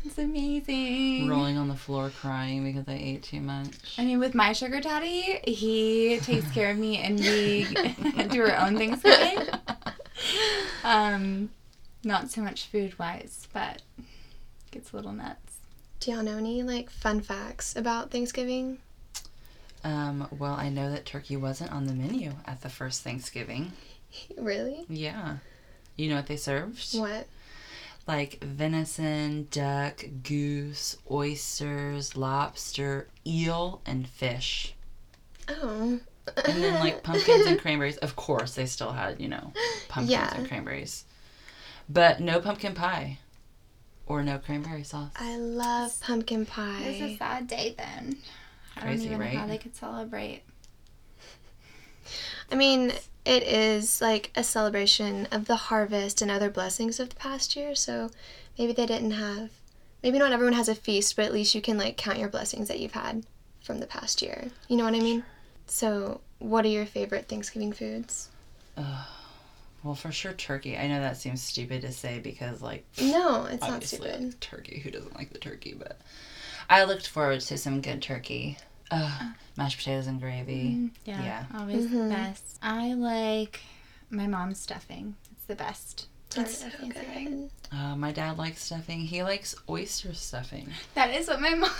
It's 0.03 0.17
amazing. 0.17 1.27
Rolling 1.29 1.57
on 1.57 1.67
the 1.67 1.75
floor 1.75 2.09
crying 2.21 2.63
because 2.63 2.87
I 2.87 2.97
ate 2.97 3.21
too 3.23 3.39
much. 3.41 3.97
I 3.99 4.05
mean, 4.05 4.17
with 4.19 4.33
my 4.33 4.51
sugar 4.53 4.79
daddy, 4.81 5.39
he 5.45 6.19
takes 6.23 6.49
care 6.51 6.71
of 6.71 6.77
me 6.77 6.97
and 6.97 7.19
we 7.19 7.65
do 8.29 8.41
our 8.43 8.55
own 8.65 8.77
Thanksgiving. 8.77 9.47
Um, 10.83 11.49
not 12.03 12.31
so 12.31 12.41
much 12.41 12.65
food 12.67 12.97
wise, 12.97 13.47
but 13.53 13.81
gets 14.71 14.91
a 14.91 14.95
little 14.95 15.11
nuts. 15.11 15.57
Do 15.99 16.11
y'all 16.11 16.23
know 16.23 16.37
any 16.37 16.63
like 16.63 16.89
fun 16.89 17.21
facts 17.21 17.75
about 17.75 18.09
Thanksgiving? 18.09 18.79
Um, 19.83 20.27
well, 20.37 20.53
I 20.53 20.69
know 20.69 20.91
that 20.91 21.05
turkey 21.05 21.37
wasn't 21.37 21.71
on 21.71 21.85
the 21.85 21.93
menu 21.93 22.33
at 22.45 22.61
the 22.61 22.69
first 22.69 23.03
Thanksgiving. 23.03 23.73
Really? 24.37 24.85
Yeah. 24.89 25.37
You 25.95 26.09
know 26.09 26.15
what 26.15 26.27
they 26.27 26.37
served? 26.37 26.97
What? 26.97 27.27
Like 28.07 28.43
venison, 28.43 29.47
duck, 29.51 30.03
goose, 30.23 30.97
oysters, 31.09 32.17
lobster, 32.17 33.07
eel, 33.25 33.81
and 33.85 34.07
fish. 34.07 34.73
Oh. 35.47 35.99
And 36.45 36.63
then 36.63 36.79
like 36.79 37.03
pumpkins 37.03 37.45
and 37.45 37.59
cranberries. 37.61 37.97
Of 37.97 38.15
course, 38.15 38.55
they 38.55 38.65
still 38.65 38.91
had, 38.91 39.19
you 39.19 39.27
know, 39.27 39.53
pumpkins 39.87 40.11
Yeah. 40.11 40.33
and 40.35 40.47
cranberries. 40.47 41.05
But 41.89 42.19
no 42.19 42.39
pumpkin 42.39 42.73
pie. 42.73 43.19
Or 44.07 44.23
no 44.23 44.39
cranberry 44.39 44.83
sauce. 44.83 45.11
I 45.15 45.37
love 45.37 45.97
pumpkin 46.01 46.45
pie. 46.45 46.81
It's 46.83 47.13
a 47.13 47.17
sad 47.17 47.47
day 47.47 47.75
then. 47.77 48.17
I 48.75 48.81
Crazy, 48.81 49.05
don't 49.09 49.21
even 49.21 49.33
know 49.33 49.39
how 49.39 49.47
they 49.47 49.57
could 49.57 49.75
celebrate. 49.75 50.41
I 52.51 52.55
mean, 52.55 52.91
it 53.25 53.43
is 53.43 54.01
like 54.01 54.31
a 54.35 54.43
celebration 54.43 55.27
of 55.31 55.45
the 55.45 55.55
harvest 55.55 56.21
and 56.21 56.31
other 56.31 56.49
blessings 56.49 56.99
of 56.99 57.09
the 57.09 57.15
past 57.15 57.55
year. 57.55 57.75
So 57.75 58.09
maybe 58.57 58.73
they 58.73 58.85
didn't 58.85 59.11
have, 59.11 59.49
maybe 60.03 60.17
not 60.19 60.31
everyone 60.31 60.53
has 60.53 60.69
a 60.69 60.75
feast, 60.75 61.15
but 61.15 61.25
at 61.25 61.33
least 61.33 61.53
you 61.55 61.61
can 61.61 61.77
like 61.77 61.97
count 61.97 62.17
your 62.19 62.29
blessings 62.29 62.67
that 62.67 62.79
you've 62.79 62.93
had 62.93 63.23
from 63.63 63.79
the 63.79 63.85
past 63.87 64.21
year. 64.21 64.49
You 64.67 64.77
know 64.77 64.83
what 64.85 64.95
I 64.95 64.99
mean? 64.99 65.23
So, 65.67 66.21
what 66.39 66.65
are 66.65 66.69
your 66.69 66.85
favorite 66.85 67.27
Thanksgiving 67.29 67.71
foods? 67.71 68.29
Well, 69.83 69.95
for 69.95 70.11
sure, 70.11 70.33
turkey. 70.33 70.77
I 70.77 70.87
know 70.87 70.99
that 70.99 71.17
seems 71.17 71.41
stupid 71.41 71.81
to 71.81 71.91
say 71.91 72.19
because, 72.19 72.61
like, 72.61 72.85
No, 73.01 73.45
it's 73.45 73.61
not 73.61 73.83
stupid. 73.83 74.39
turkey. 74.41 74.79
Who 74.79 74.91
doesn't 74.91 75.15
like 75.15 75.31
the 75.31 75.39
turkey? 75.39 75.73
But 75.77 75.99
I 76.69 76.83
looked 76.83 77.07
forward 77.07 77.41
to 77.41 77.57
some 77.57 77.81
good 77.81 78.01
turkey. 78.01 78.57
Uh, 78.91 79.31
mashed 79.55 79.77
potatoes 79.77 80.07
and 80.07 80.19
gravy. 80.19 80.89
Yeah, 81.05 81.23
Yeah. 81.23 81.45
always 81.57 81.85
Mhm. 81.87 82.09
the 82.09 82.13
best. 82.15 82.57
I 82.61 82.93
like 82.93 83.61
my 84.09 84.27
mom's 84.27 84.59
stuffing. 84.59 85.15
It's 85.31 85.45
the 85.45 85.55
best. 85.55 86.07
part 86.35 86.47
It's 86.47 86.59
so 86.59 86.69
good. 86.87 87.49
Uh, 87.73 87.95
my 87.95 88.11
dad 88.11 88.37
likes 88.37 88.63
stuffing. 88.63 89.01
He 89.01 89.21
likes 89.23 89.53
oyster 89.69 90.13
stuffing. 90.13 90.69
That 90.93 91.09
is 91.13 91.27
what 91.27 91.41
my 91.41 91.53
mom. 91.55 91.71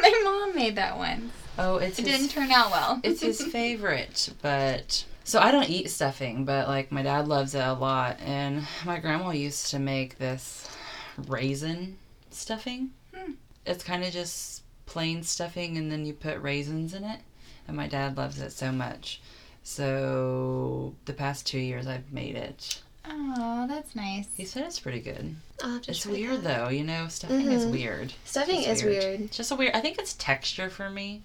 My 0.00 0.20
mom 0.24 0.54
made 0.56 0.74
that 0.76 0.98
once. 0.98 1.32
Oh, 1.56 1.76
it's 1.76 1.98
It 2.00 2.06
his 2.06 2.16
didn't 2.18 2.30
turn 2.32 2.50
out 2.50 2.70
well. 2.72 3.00
it's 3.04 3.20
his 3.20 3.40
favorite, 3.52 4.30
but 4.42 5.04
so 5.22 5.38
I 5.40 5.52
don't 5.52 5.70
eat 5.70 5.88
stuffing, 5.90 6.44
but 6.44 6.66
like 6.68 6.90
my 6.90 7.02
dad 7.02 7.28
loves 7.28 7.54
it 7.54 7.60
a 7.64 7.72
lot, 7.74 8.18
and 8.20 8.66
my 8.84 8.98
grandma 8.98 9.30
used 9.30 9.70
to 9.70 9.78
make 9.78 10.18
this 10.18 10.68
raisin 11.16 11.96
stuffing. 12.30 12.90
Hmm. 13.14 13.32
It's 13.64 13.84
kind 13.84 14.02
of 14.04 14.12
just 14.12 14.63
plain 14.86 15.22
stuffing, 15.22 15.76
and 15.76 15.90
then 15.90 16.04
you 16.06 16.12
put 16.12 16.40
raisins 16.42 16.94
in 16.94 17.04
it, 17.04 17.20
and 17.66 17.76
my 17.76 17.86
dad 17.88 18.16
loves 18.16 18.40
it 18.40 18.52
so 18.52 18.70
much. 18.72 19.20
So 19.62 20.94
the 21.06 21.12
past 21.12 21.46
two 21.46 21.58
years 21.58 21.86
I've 21.86 22.12
made 22.12 22.36
it. 22.36 22.80
Oh, 23.06 23.66
that's 23.68 23.94
nice. 23.94 24.28
He 24.36 24.44
said 24.44 24.64
it's 24.64 24.80
pretty 24.80 25.00
good. 25.00 25.36
I'll 25.62 25.72
have 25.74 25.82
to 25.82 25.90
It's 25.90 26.06
weird 26.06 26.42
that. 26.42 26.64
though, 26.64 26.68
you 26.70 26.84
know. 26.84 27.08
Stuffing 27.08 27.50
is 27.52 27.64
Mhm. 27.66 27.70
weird. 27.72 28.12
Stuffing 28.24 28.62
is 28.62 28.82
weird. 28.82 29.20
It's 29.22 29.36
just 29.36 29.50
a 29.50 29.56
weird. 29.56 29.74
I 29.74 29.80
think 29.80 29.98
it's 29.98 30.14
texture 30.14 30.70
for 30.70 30.88
me. 30.88 31.22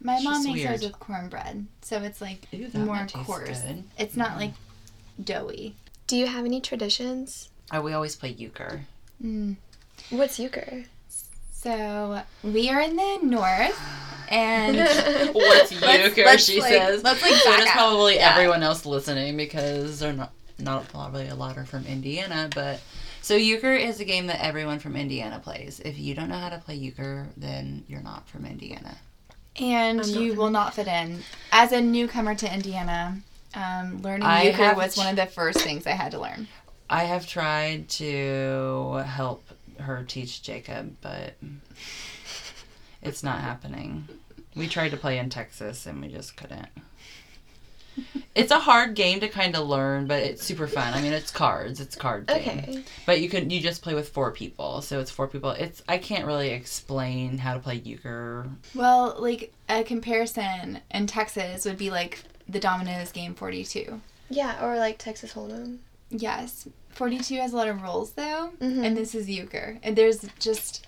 My 0.00 0.16
It's 0.16 0.24
mom 0.24 0.34
just 0.34 0.46
makes 0.48 0.64
hers 0.68 0.80
weird. 0.80 0.92
with 0.92 1.00
cornbread, 1.00 1.66
so 1.82 2.02
it's 2.02 2.20
like 2.20 2.46
Ew, 2.50 2.68
more 2.74 2.96
might 2.96 3.12
coarse. 3.12 3.60
good. 3.60 3.84
It's 3.96 4.16
not 4.16 4.36
like 4.38 4.52
doughy. 5.22 5.76
Do 6.06 6.16
you 6.16 6.26
have 6.26 6.44
any 6.44 6.60
traditions? 6.60 7.48
Oh, 7.72 7.80
we 7.80 7.92
always 7.92 8.16
play 8.16 8.30
euchre. 8.30 8.86
Mm. 9.22 9.56
What's 10.10 10.38
euchre? 10.38 10.84
So 11.64 12.20
we 12.42 12.68
are 12.70 12.80
in 12.82 12.94
the 12.94 13.18
north, 13.22 13.80
and 14.28 14.76
What's 15.34 15.72
Let's- 15.80 16.04
euchre? 16.04 16.24
let's, 16.26 16.44
she 16.44 16.60
like- 16.60 16.70
says. 16.72 17.02
let's, 17.02 17.22
like, 17.22 17.32
so 17.32 17.50
back 17.50 17.60
does 17.60 17.70
probably 17.70 18.16
Yeah. 18.16 18.32
everyone 18.32 18.62
else 18.62 18.84
listening 18.84 19.36
because 19.36 19.98
they're 19.98 20.12
not 20.12 20.32
not 20.58 20.86
probably 20.88 21.26
a 21.28 21.34
lot 21.34 21.56
are 21.56 21.64
from 21.64 21.84
Indiana, 21.86 22.48
but 22.54 22.80
so 23.22 23.34
euchre 23.34 23.72
is 23.74 23.98
a 23.98 24.04
game 24.04 24.26
that 24.28 24.44
everyone 24.44 24.78
from 24.78 24.94
Indiana 24.94 25.40
plays. 25.42 25.80
If 25.80 25.98
you 25.98 26.14
don't 26.14 26.28
know 26.28 26.36
how 26.38 26.50
to 26.50 26.58
play 26.58 26.74
euchre, 26.76 27.28
then 27.36 27.82
you're 27.88 28.02
not 28.02 28.28
from 28.28 28.44
Indiana. 28.44 28.98
and 29.58 30.00
I'm 30.02 30.12
not 30.12 30.20
you 30.20 30.34
will 30.34 30.50
not 30.50 30.74
fit 30.74 30.86
in 30.86 31.22
as 31.50 31.72
a 31.72 31.80
newcomer 31.80 32.34
to 32.36 32.52
Indiana. 32.54 33.16
Um, 33.54 34.02
learning 34.02 34.24
I 34.26 34.42
euchre 34.50 34.74
was 34.74 34.94
ch- 34.94 34.98
one 34.98 35.06
of 35.08 35.16
the 35.16 35.26
first 35.26 35.60
things 35.60 35.86
I 35.86 35.92
had 35.92 36.10
to 36.12 36.20
learn. 36.20 36.46
I 36.90 37.04
have 37.04 37.26
tried 37.26 37.88
to 37.90 39.02
help 39.06 39.42
her 39.80 40.04
teach 40.06 40.42
Jacob, 40.42 40.96
but 41.00 41.34
it's 43.02 43.22
not 43.22 43.40
happening. 43.40 44.08
We 44.56 44.68
tried 44.68 44.90
to 44.90 44.96
play 44.96 45.18
in 45.18 45.30
Texas 45.30 45.86
and 45.86 46.00
we 46.00 46.08
just 46.08 46.36
couldn't. 46.36 46.68
It's 48.34 48.50
a 48.50 48.58
hard 48.58 48.94
game 48.96 49.20
to 49.20 49.28
kind 49.28 49.54
of 49.54 49.68
learn, 49.68 50.06
but 50.06 50.22
it's 50.22 50.44
super 50.44 50.66
fun. 50.66 50.94
I 50.94 51.00
mean, 51.00 51.12
it's 51.12 51.30
cards. 51.30 51.80
It's 51.80 51.94
card 51.94 52.26
game. 52.26 52.38
Okay. 52.38 52.82
But 53.06 53.20
you 53.20 53.28
can 53.28 53.50
you 53.50 53.60
just 53.60 53.82
play 53.82 53.94
with 53.94 54.08
four 54.08 54.32
people, 54.32 54.82
so 54.82 54.98
it's 54.98 55.10
four 55.10 55.28
people. 55.28 55.50
It's 55.50 55.82
I 55.88 55.98
can't 55.98 56.26
really 56.26 56.50
explain 56.50 57.38
how 57.38 57.54
to 57.54 57.60
play 57.60 57.76
euchre. 57.76 58.48
Well, 58.74 59.14
like 59.18 59.52
a 59.68 59.84
comparison 59.84 60.80
in 60.90 61.06
Texas 61.06 61.64
would 61.64 61.78
be 61.78 61.90
like 61.90 62.24
the 62.48 62.58
dominoes 62.58 63.12
game 63.12 63.34
42. 63.34 64.00
Yeah, 64.28 64.64
or 64.64 64.76
like 64.76 64.98
Texas 64.98 65.32
Hold'em. 65.34 65.78
Yes. 66.10 66.68
42 66.94 67.36
has 67.36 67.52
a 67.52 67.56
lot 67.56 67.68
of 67.68 67.82
rules 67.82 68.12
though, 68.12 68.52
Mhm. 68.60 68.84
and 68.84 68.96
this 68.96 69.14
is 69.14 69.28
euchre. 69.28 69.78
And 69.82 69.96
there's 69.96 70.24
just 70.38 70.86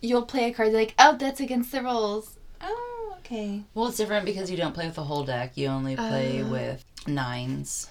you'll 0.00 0.22
play 0.26 0.44
a 0.50 0.52
card 0.54 0.72
like, 0.72 0.94
"Oh, 0.98 1.16
that's 1.16 1.40
against 1.40 1.72
the 1.72 1.82
rules." 1.82 2.36
Oh, 2.60 3.14
okay. 3.18 3.62
Well, 3.74 3.86
it's 3.88 3.96
different 3.96 4.26
because 4.26 4.50
you 4.50 4.56
don't 4.56 4.74
play 4.74 4.86
with 4.86 4.96
the 4.96 5.04
whole 5.04 5.24
deck. 5.24 5.56
You 5.56 5.68
only 5.68 5.96
play 5.96 6.42
Oh. 6.42 6.50
with 6.50 6.84
nines 7.06 7.88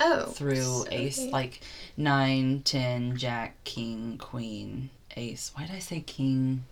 Oh. 0.00 0.26
through 0.26 0.86
ace, 0.90 1.20
okay. 1.20 1.30
like 1.30 1.60
nine, 1.96 2.62
ten, 2.64 3.16
jack, 3.16 3.62
king, 3.64 4.18
queen, 4.18 4.90
ace. 5.16 5.52
Why 5.54 5.66
did 5.66 5.76
I 5.76 5.78
say 5.78 6.00
king, 6.00 6.64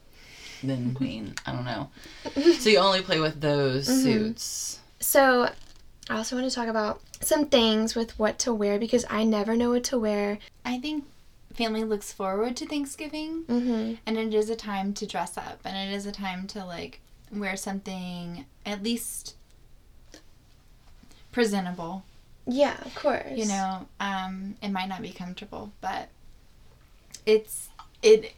then 0.62 0.94
queen? 1.00 1.34
I 1.46 1.52
don't 1.52 1.64
know. 1.64 1.90
So 2.58 2.68
you 2.70 2.78
only 2.78 3.02
play 3.02 3.20
with 3.20 3.40
those 3.40 3.86
Mhm. 3.88 4.02
suits. 4.02 4.78
So, 4.98 5.48
I 6.10 6.16
also 6.16 6.36
want 6.36 6.48
to 6.48 6.54
talk 6.54 6.68
about 6.68 7.00
some 7.20 7.46
things 7.46 7.94
with 7.94 8.18
what 8.18 8.38
to 8.40 8.52
wear 8.52 8.78
because 8.78 9.04
I 9.08 9.24
never 9.24 9.54
know 9.56 9.70
what 9.70 9.84
to 9.84 9.98
wear. 9.98 10.38
I 10.64 10.78
think 10.78 11.04
family 11.54 11.84
looks 11.84 12.12
forward 12.12 12.56
to 12.56 12.66
Thanksgiving, 12.66 13.44
Mm-hmm. 13.44 13.94
and 14.06 14.18
it 14.18 14.34
is 14.34 14.50
a 14.50 14.56
time 14.56 14.94
to 14.94 15.06
dress 15.06 15.36
up, 15.38 15.60
and 15.64 15.76
it 15.76 15.94
is 15.94 16.06
a 16.06 16.12
time 16.12 16.46
to 16.48 16.64
like 16.64 17.00
wear 17.30 17.56
something 17.56 18.44
at 18.66 18.82
least 18.82 19.36
presentable. 21.30 22.04
Yeah, 22.46 22.76
of 22.84 22.94
course. 22.94 23.24
You 23.36 23.46
know, 23.46 23.86
um, 24.00 24.56
it 24.62 24.70
might 24.70 24.88
not 24.88 25.02
be 25.02 25.10
comfortable, 25.12 25.72
but 25.80 26.08
it's 27.24 27.68
it. 28.02 28.32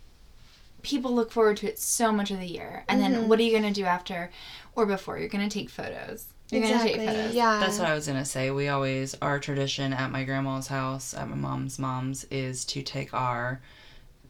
People 0.82 1.14
look 1.14 1.32
forward 1.32 1.56
to 1.58 1.66
it 1.68 1.78
so 1.78 2.12
much 2.12 2.30
of 2.30 2.38
the 2.38 2.46
year, 2.46 2.84
and 2.88 3.00
Mhm. 3.00 3.10
then 3.10 3.28
what 3.28 3.38
are 3.38 3.42
you 3.42 3.52
gonna 3.56 3.72
do 3.72 3.84
after 3.84 4.30
or 4.76 4.84
before? 4.84 5.18
You're 5.18 5.30
gonna 5.30 5.48
take 5.48 5.70
photos. 5.70 6.26
You're 6.54 6.64
exactly. 6.64 6.92
gonna 6.92 7.06
take 7.06 7.16
photos. 7.16 7.34
Yeah. 7.34 7.60
That's 7.60 7.78
what 7.78 7.88
I 7.88 7.94
was 7.94 8.06
gonna 8.06 8.24
say. 8.24 8.50
We 8.50 8.68
always 8.68 9.14
our 9.20 9.38
tradition 9.38 9.92
at 9.92 10.10
my 10.10 10.24
grandma's 10.24 10.68
house, 10.68 11.14
at 11.14 11.28
my 11.28 11.36
mom's 11.36 11.78
mom's, 11.78 12.24
is 12.24 12.64
to 12.66 12.82
take 12.82 13.12
our 13.12 13.60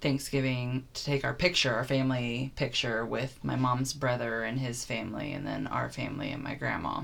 Thanksgiving 0.01 0.87
to 0.93 1.05
take 1.05 1.25
our 1.25 1.33
picture, 1.33 1.75
our 1.75 1.85
family 1.85 2.53
picture 2.57 3.07
with 3.07 3.43
my 3.43 3.57
mom's 3.57 3.95
brother 3.95 4.45
and 4.45 4.59
his 4.59 4.85
family, 4.85 5.33
and 5.33 5.47
then 5.47 5.67
our 5.67 5.89
family 5.89 6.31
and 6.31 6.43
my 6.43 6.55
grandma. 6.55 7.03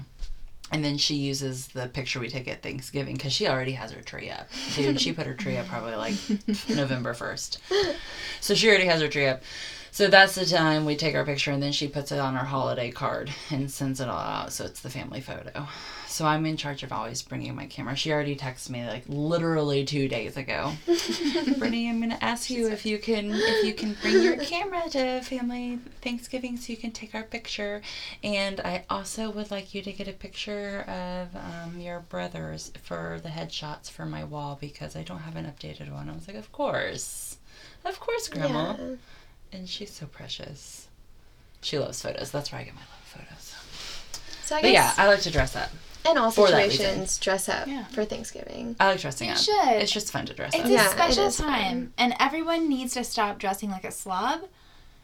And 0.72 0.84
then 0.84 0.98
she 0.98 1.14
uses 1.14 1.68
the 1.68 1.88
picture 1.88 2.20
we 2.20 2.28
take 2.28 2.46
at 2.46 2.62
Thanksgiving 2.62 3.16
because 3.16 3.32
she 3.32 3.48
already 3.48 3.72
has 3.72 3.90
her 3.90 4.02
tree 4.02 4.30
up. 4.30 4.48
Dude, 4.76 5.00
she 5.00 5.12
put 5.12 5.26
her 5.26 5.34
tree 5.34 5.56
up 5.56 5.66
probably 5.66 5.96
like 5.96 6.14
November 6.68 7.12
1st. 7.12 7.58
So 8.40 8.54
she 8.54 8.68
already 8.68 8.84
has 8.84 9.00
her 9.00 9.08
tree 9.08 9.26
up. 9.26 9.42
So 9.92 10.08
that's 10.08 10.34
the 10.34 10.46
time 10.46 10.84
we 10.84 10.96
take 10.96 11.14
our 11.14 11.24
picture 11.24 11.50
and 11.50 11.62
then 11.62 11.72
she 11.72 11.88
puts 11.88 12.12
it 12.12 12.18
on 12.18 12.34
her 12.34 12.44
holiday 12.44 12.90
card 12.90 13.30
and 13.50 13.70
sends 13.70 14.00
it 14.00 14.08
all 14.08 14.18
out. 14.18 14.52
So 14.52 14.64
it's 14.64 14.80
the 14.80 14.90
family 14.90 15.20
photo. 15.20 15.66
So 16.06 16.26
I'm 16.26 16.44
in 16.44 16.56
charge 16.56 16.82
of 16.82 16.92
always 16.92 17.22
bringing 17.22 17.54
my 17.54 17.66
camera. 17.66 17.94
She 17.94 18.12
already 18.12 18.36
texted 18.36 18.70
me 18.70 18.86
like 18.86 19.04
literally 19.08 19.84
two 19.84 20.08
days 20.08 20.36
ago. 20.36 20.72
Brittany, 20.86 21.88
I'm 21.88 22.00
gonna 22.00 22.18
ask 22.20 22.50
you 22.50 22.68
if 22.68 22.84
you 22.84 22.98
can 22.98 23.30
if 23.32 23.64
you 23.64 23.74
can 23.74 23.96
bring 24.02 24.22
your 24.22 24.36
camera 24.36 24.88
to 24.90 25.20
family 25.22 25.78
Thanksgiving 26.02 26.56
so 26.56 26.72
you 26.72 26.76
can 26.76 26.90
take 26.90 27.14
our 27.14 27.22
picture. 27.22 27.80
And 28.24 28.60
I 28.60 28.84
also 28.90 29.30
would 29.30 29.50
like 29.50 29.72
you 29.74 29.82
to 29.82 29.92
get 29.92 30.08
a 30.08 30.12
picture 30.12 30.80
of 30.88 31.28
um, 31.36 31.78
your 31.80 32.00
brothers 32.00 32.72
for 32.82 33.20
the 33.22 33.28
headshots 33.28 33.90
for 33.90 34.04
my 34.04 34.24
wall 34.24 34.58
because 34.60 34.96
I 34.96 35.02
don't 35.02 35.20
have 35.20 35.36
an 35.36 35.44
updated 35.46 35.92
one. 35.92 36.10
I 36.10 36.12
was 36.12 36.26
like, 36.26 36.36
of 36.36 36.50
course, 36.52 37.38
of 37.84 38.00
course, 38.00 38.28
Grandma. 38.28 38.76
Yeah. 38.78 38.96
And 39.52 39.68
she's 39.68 39.90
so 39.92 40.06
precious. 40.06 40.88
She 41.60 41.78
loves 41.78 42.00
photos. 42.00 42.30
That's 42.30 42.52
where 42.52 42.60
I 42.60 42.64
get 42.64 42.74
my 42.74 42.80
love 42.80 43.04
photos. 43.04 43.54
So 44.44 44.56
I 44.56 44.62
But 44.62 44.70
yeah, 44.72 44.92
I 44.96 45.06
like 45.06 45.20
to 45.22 45.30
dress 45.30 45.54
up. 45.56 45.70
in 46.08 46.16
all 46.16 46.30
for 46.30 46.46
situations, 46.48 47.18
dress 47.18 47.48
up 47.48 47.66
Yeah. 47.68 47.84
for 47.86 48.04
Thanksgiving. 48.04 48.76
I 48.80 48.86
like 48.92 49.00
dressing 49.00 49.28
You 49.28 49.34
up. 49.34 49.40
should. 49.40 49.68
It's 49.82 49.92
just 49.92 50.10
fun 50.10 50.26
to 50.26 50.34
dress 50.34 50.54
It's 50.54 50.64
up. 50.64 50.70
Yeah, 50.70 50.82
a 50.84 50.86
it 50.86 50.90
special 50.92 51.26
is 51.26 51.36
fun. 51.36 51.46
time, 51.48 51.92
and 51.98 52.14
everyone 52.18 52.68
needs 52.68 52.94
to 52.94 53.04
stop 53.04 53.38
dressing 53.38 53.70
like 53.70 53.84
a 53.84 53.90
slob, 53.92 54.40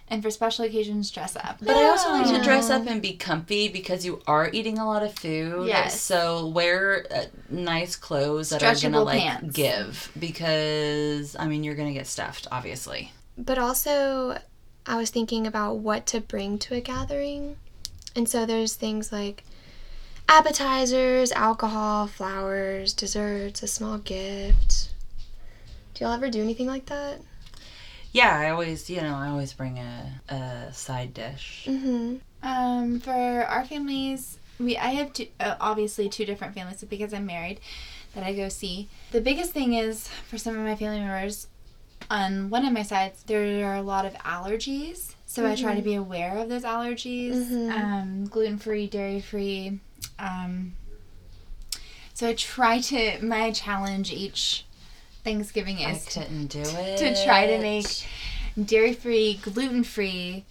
and 0.08 0.22
for 0.22 0.30
special 0.30 0.64
occasions, 0.64 1.10
dress 1.10 1.36
up. 1.36 1.58
But 1.60 1.76
I 1.76 1.84
also 1.88 2.10
like 2.12 2.26
to 2.34 2.40
dress 2.42 2.70
up 2.70 2.86
and 2.86 3.02
be 3.02 3.14
comfy 3.16 3.68
because 3.68 4.06
you 4.06 4.22
are 4.26 4.48
eating 4.52 4.78
a 4.78 4.86
lot 4.86 5.02
of 5.02 5.12
food. 5.18 5.66
Yes. 5.66 6.00
So 6.00 6.46
wear 6.46 7.06
uh, 7.14 7.24
nice 7.50 7.94
clothes 7.96 8.48
that 8.50 8.62
are 8.62 8.74
gonna 8.80 9.02
like 9.02 9.20
pants. 9.20 9.54
give 9.54 10.10
because 10.18 11.36
I 11.38 11.46
mean 11.46 11.62
you're 11.64 11.74
gonna 11.74 11.92
get 11.92 12.06
stuffed, 12.06 12.46
obviously. 12.50 13.12
But 13.38 13.58
also, 13.58 14.38
I 14.86 14.96
was 14.96 15.10
thinking 15.10 15.46
about 15.46 15.76
what 15.76 16.06
to 16.06 16.20
bring 16.20 16.58
to 16.60 16.74
a 16.74 16.80
gathering. 16.80 17.56
And 18.14 18.28
so 18.28 18.46
there's 18.46 18.74
things 18.74 19.12
like 19.12 19.44
appetizers, 20.28 21.32
alcohol, 21.32 22.06
flowers, 22.06 22.92
desserts, 22.92 23.62
a 23.62 23.66
small 23.66 23.98
gift. 23.98 24.90
Do 25.94 26.04
y'all 26.04 26.14
ever 26.14 26.30
do 26.30 26.42
anything 26.42 26.66
like 26.66 26.86
that? 26.86 27.20
Yeah, 28.12 28.38
I 28.38 28.50
always 28.50 28.88
you 28.88 29.00
know 29.02 29.14
I 29.14 29.28
always 29.28 29.52
bring 29.52 29.78
a, 29.78 30.20
a 30.28 30.72
side 30.72 31.12
dish. 31.12 31.64
Mm-hmm. 31.66 32.16
Um, 32.42 33.00
for 33.00 33.10
our 33.12 33.64
families, 33.64 34.38
we 34.58 34.76
I 34.76 34.88
have 34.88 35.12
two, 35.12 35.26
uh, 35.38 35.56
obviously 35.60 36.08
two 36.08 36.24
different 36.24 36.54
families 36.54 36.82
because 36.84 37.12
I'm 37.12 37.26
married 37.26 37.60
that 38.14 38.24
I 38.24 38.32
go 38.32 38.48
see. 38.48 38.88
The 39.12 39.20
biggest 39.20 39.52
thing 39.52 39.74
is 39.74 40.08
for 40.28 40.38
some 40.38 40.56
of 40.56 40.64
my 40.64 40.76
family 40.76 41.00
members, 41.00 41.48
on 42.10 42.50
one 42.50 42.64
of 42.64 42.72
my 42.72 42.82
sides, 42.82 43.22
there 43.24 43.66
are 43.70 43.76
a 43.76 43.82
lot 43.82 44.04
of 44.06 44.14
allergies. 44.14 45.14
So 45.26 45.46
I 45.46 45.54
try 45.54 45.74
to 45.74 45.82
be 45.82 45.94
aware 45.94 46.38
of 46.38 46.48
those 46.48 46.62
allergies. 46.62 47.34
Mhm. 47.50 47.70
Um, 47.70 48.24
gluten 48.26 48.58
free, 48.58 48.86
dairy 48.86 49.20
free. 49.20 49.80
Um, 50.18 50.76
so 52.14 52.28
I 52.28 52.34
try 52.34 52.80
to. 52.80 53.20
My 53.22 53.50
challenge 53.50 54.12
each 54.12 54.64
Thanksgiving 55.24 55.80
is 55.80 56.04
to 56.06 56.20
couldn't 56.20 56.46
do 56.46 56.60
it. 56.64 56.98
to 56.98 57.24
try 57.24 57.46
to 57.48 57.58
make 57.60 58.06
dairy 58.64 58.94
free, 58.94 59.34
gluten 59.42 59.84
free, 59.84 60.44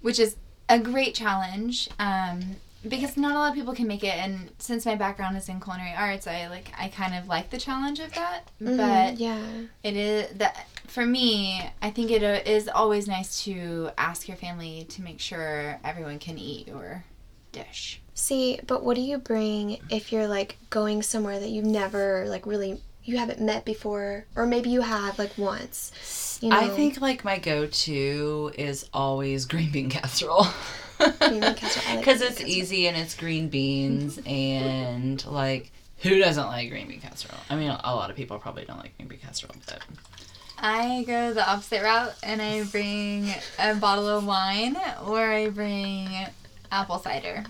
which 0.00 0.18
is 0.18 0.36
a 0.68 0.78
great 0.78 1.14
challenge. 1.14 1.88
Um, 1.98 2.56
because 2.88 3.16
not 3.16 3.32
a 3.32 3.38
lot 3.38 3.48
of 3.48 3.54
people 3.54 3.74
can 3.74 3.86
make 3.86 4.04
it, 4.04 4.14
and 4.14 4.50
since 4.58 4.86
my 4.86 4.94
background 4.94 5.36
is 5.36 5.48
in 5.48 5.60
culinary 5.60 5.94
arts, 5.96 6.26
I 6.26 6.48
like 6.48 6.72
I 6.78 6.88
kind 6.88 7.14
of 7.14 7.28
like 7.28 7.50
the 7.50 7.58
challenge 7.58 8.00
of 8.00 8.12
that. 8.14 8.50
Mm-hmm. 8.62 8.76
But 8.76 9.18
yeah. 9.18 9.42
it 9.82 9.96
is 9.96 10.36
that 10.38 10.66
for 10.86 11.06
me, 11.06 11.62
I 11.82 11.90
think 11.90 12.10
it 12.10 12.22
uh, 12.22 12.40
is 12.48 12.68
always 12.68 13.08
nice 13.08 13.44
to 13.44 13.90
ask 13.96 14.28
your 14.28 14.36
family 14.36 14.86
to 14.90 15.02
make 15.02 15.20
sure 15.20 15.78
everyone 15.84 16.18
can 16.18 16.38
eat 16.38 16.68
your 16.68 17.04
dish. 17.52 18.00
See, 18.14 18.60
but 18.66 18.84
what 18.84 18.96
do 18.96 19.02
you 19.02 19.18
bring 19.18 19.80
if 19.90 20.12
you're 20.12 20.28
like 20.28 20.56
going 20.70 21.02
somewhere 21.02 21.40
that 21.40 21.48
you've 21.48 21.64
never 21.64 22.26
like 22.28 22.46
really 22.46 22.80
you 23.02 23.18
haven't 23.18 23.40
met 23.40 23.64
before, 23.64 24.26
or 24.34 24.46
maybe 24.46 24.70
you 24.70 24.82
have 24.82 25.18
like 25.18 25.36
once? 25.36 26.38
You 26.40 26.50
know, 26.50 26.58
I 26.58 26.68
think 26.68 27.00
like 27.00 27.24
my 27.24 27.38
go-to 27.38 28.52
is 28.58 28.88
always 28.92 29.46
green 29.46 29.70
bean 29.70 29.90
casserole. 29.90 30.46
Green 30.98 31.40
bean 31.40 31.54
casserole, 31.54 31.84
I 31.88 31.94
like 31.96 31.98
Because 32.04 32.20
it's 32.20 32.38
casserole. 32.38 32.50
easy 32.50 32.86
and 32.88 32.96
it's 32.96 33.14
green 33.14 33.48
beans 33.50 34.18
and 34.26 35.24
like 35.26 35.70
who 35.98 36.18
doesn't 36.18 36.46
like 36.46 36.70
green 36.70 36.88
bean 36.88 37.00
casserole? 37.00 37.40
I 37.48 37.56
mean, 37.56 37.70
a 37.70 37.94
lot 37.94 38.10
of 38.10 38.16
people 38.16 38.38
probably 38.38 38.64
don't 38.64 38.78
like 38.78 38.96
green 38.96 39.08
bean 39.08 39.18
casserole, 39.20 39.54
but 39.66 39.80
I 40.58 41.02
go 41.06 41.32
the 41.32 41.48
opposite 41.48 41.82
route 41.82 42.14
and 42.22 42.40
I 42.42 42.62
bring 42.64 43.28
a 43.58 43.74
bottle 43.74 44.08
of 44.08 44.24
wine 44.26 44.76
or 45.06 45.18
I 45.20 45.48
bring 45.48 46.08
apple 46.70 46.98
cider. 46.98 47.44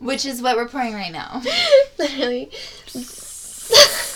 Which 0.00 0.24
is 0.26 0.40
what 0.42 0.56
we're 0.56 0.68
pouring 0.68 0.94
right 0.94 1.12
now. 1.12 1.42
literally. 1.98 2.50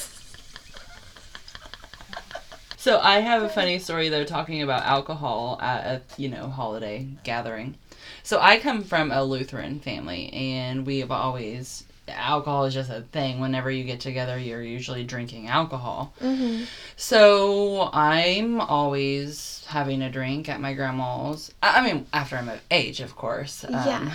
So 2.80 3.00
I 3.00 3.18
have 3.18 3.42
a 3.42 3.48
funny 3.48 3.80
story 3.80 4.08
though 4.08 4.24
talking 4.24 4.62
about 4.62 4.84
alcohol 4.84 5.58
at 5.60 5.84
a 5.84 6.00
you 6.16 6.28
know 6.28 6.48
holiday 6.48 7.08
gathering. 7.24 7.74
So 8.22 8.38
I 8.40 8.58
come 8.60 8.84
from 8.84 9.10
a 9.10 9.24
Lutheran 9.24 9.80
family 9.80 10.32
and 10.32 10.86
we 10.86 11.00
have 11.00 11.10
always 11.10 11.84
alcohol 12.06 12.64
is 12.66 12.74
just 12.74 12.88
a 12.88 13.02
thing. 13.02 13.40
Whenever 13.40 13.68
you 13.70 13.82
get 13.84 13.98
together, 14.00 14.38
you're 14.38 14.62
usually 14.62 15.02
drinking 15.04 15.48
alcohol. 15.48 16.12
hmm 16.20 16.62
So 16.96 17.90
I'm 17.92 18.60
always 18.60 19.64
having 19.68 20.00
a 20.00 20.10
drink 20.10 20.48
at 20.48 20.60
my 20.60 20.72
grandma's. 20.72 21.52
I 21.60 21.80
I 21.80 21.84
mean, 21.84 22.06
after 22.12 22.36
I'm 22.36 22.48
of 22.48 22.60
age, 22.70 23.00
of 23.00 23.16
course. 23.16 23.64
Um, 23.64 23.72
Yeah. 23.74 24.12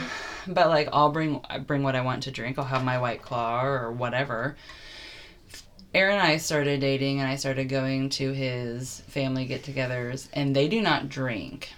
But 0.47 0.69
like, 0.69 0.87
I'll 0.93 1.11
bring 1.11 1.41
bring 1.67 1.83
what 1.83 1.95
I 1.95 2.01
want 2.01 2.23
to 2.23 2.31
drink. 2.31 2.57
I'll 2.57 2.65
have 2.65 2.83
my 2.83 2.97
white 2.97 3.21
claw 3.21 3.63
or 3.65 3.91
whatever. 3.91 4.55
Aaron 5.93 6.17
and 6.17 6.27
I 6.27 6.37
started 6.37 6.79
dating, 6.81 7.19
and 7.19 7.29
I 7.29 7.35
started 7.35 7.65
going 7.69 8.09
to 8.11 8.31
his 8.33 9.01
family 9.01 9.45
get-togethers, 9.45 10.27
and 10.33 10.55
they 10.55 10.67
do 10.67 10.81
not 10.81 11.07
drink. 11.09 11.69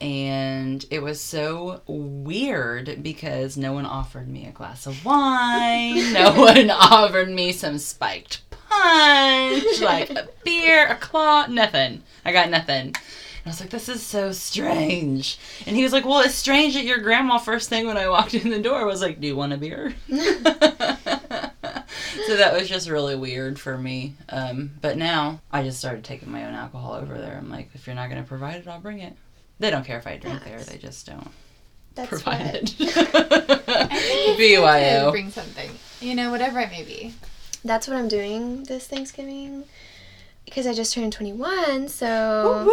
and 0.00 0.84
it 0.90 1.00
was 1.02 1.20
so 1.20 1.80
weird 1.86 3.02
because 3.02 3.56
no 3.56 3.72
one 3.72 3.86
offered 3.86 4.28
me 4.28 4.46
a 4.46 4.50
glass 4.50 4.86
of 4.86 5.04
wine. 5.04 6.12
no 6.12 6.32
one 6.34 6.70
offered 6.70 7.28
me 7.28 7.52
some 7.52 7.78
spiked 7.78 8.42
punch, 8.50 9.80
like 9.80 10.10
a 10.10 10.28
beer, 10.44 10.88
a 10.88 10.96
claw, 10.96 11.46
nothing. 11.46 12.02
I 12.24 12.32
got 12.32 12.50
nothing. 12.50 12.86
And 12.88 13.46
I 13.46 13.50
was 13.50 13.60
like, 13.60 13.70
this 13.70 13.88
is 13.88 14.02
so 14.02 14.32
strange. 14.32 15.38
And 15.66 15.76
he 15.76 15.82
was 15.84 15.92
like, 15.92 16.04
well, 16.04 16.20
it's 16.20 16.34
strange 16.34 16.74
that 16.74 16.84
your 16.84 16.98
grandma, 16.98 17.38
first 17.38 17.68
thing 17.68 17.86
when 17.86 17.96
I 17.96 18.08
walked 18.08 18.34
in 18.34 18.50
the 18.50 18.60
door, 18.60 18.84
was 18.86 19.02
like, 19.02 19.20
do 19.20 19.26
you 19.28 19.36
want 19.36 19.52
a 19.52 19.56
beer? 19.56 19.94
so 22.26 22.36
that 22.36 22.52
was 22.52 22.68
just 22.68 22.88
really 22.88 23.16
weird 23.16 23.58
for 23.58 23.76
me. 23.78 24.14
Um, 24.28 24.70
but 24.80 24.96
now 24.96 25.40
I 25.50 25.62
just 25.62 25.78
started 25.78 26.04
taking 26.04 26.30
my 26.30 26.44
own 26.46 26.54
alcohol 26.54 26.94
over 26.94 27.16
there. 27.18 27.36
I'm 27.38 27.50
like, 27.50 27.70
if 27.74 27.86
you're 27.86 27.96
not 27.96 28.10
going 28.10 28.22
to 28.22 28.28
provide 28.28 28.56
it, 28.56 28.68
I'll 28.68 28.80
bring 28.80 29.00
it. 29.00 29.14
They 29.58 29.70
don't 29.70 29.84
care 29.84 29.98
if 29.98 30.06
I 30.06 30.16
drink 30.16 30.44
there. 30.44 30.60
They 30.60 30.76
just 30.78 31.06
don't 31.06 31.30
That's 31.94 32.08
provide 32.08 32.40
what- 32.40 32.54
it. 32.54 32.74
I 32.80 32.86
think 32.86 32.90
it's 33.14 34.36
good 34.36 34.54
to 34.54 34.60
BYO. 34.60 35.10
Bring 35.10 35.30
something. 35.30 35.70
You 36.00 36.14
know, 36.14 36.30
whatever 36.30 36.60
it 36.60 36.70
may 36.70 36.82
be. 36.82 37.14
That's 37.64 37.86
what 37.86 37.96
I'm 37.96 38.08
doing 38.08 38.64
this 38.64 38.86
Thanksgiving. 38.88 39.64
Because 40.44 40.66
I 40.66 40.74
just 40.74 40.92
turned 40.92 41.12
21, 41.12 41.86
so 41.88 42.68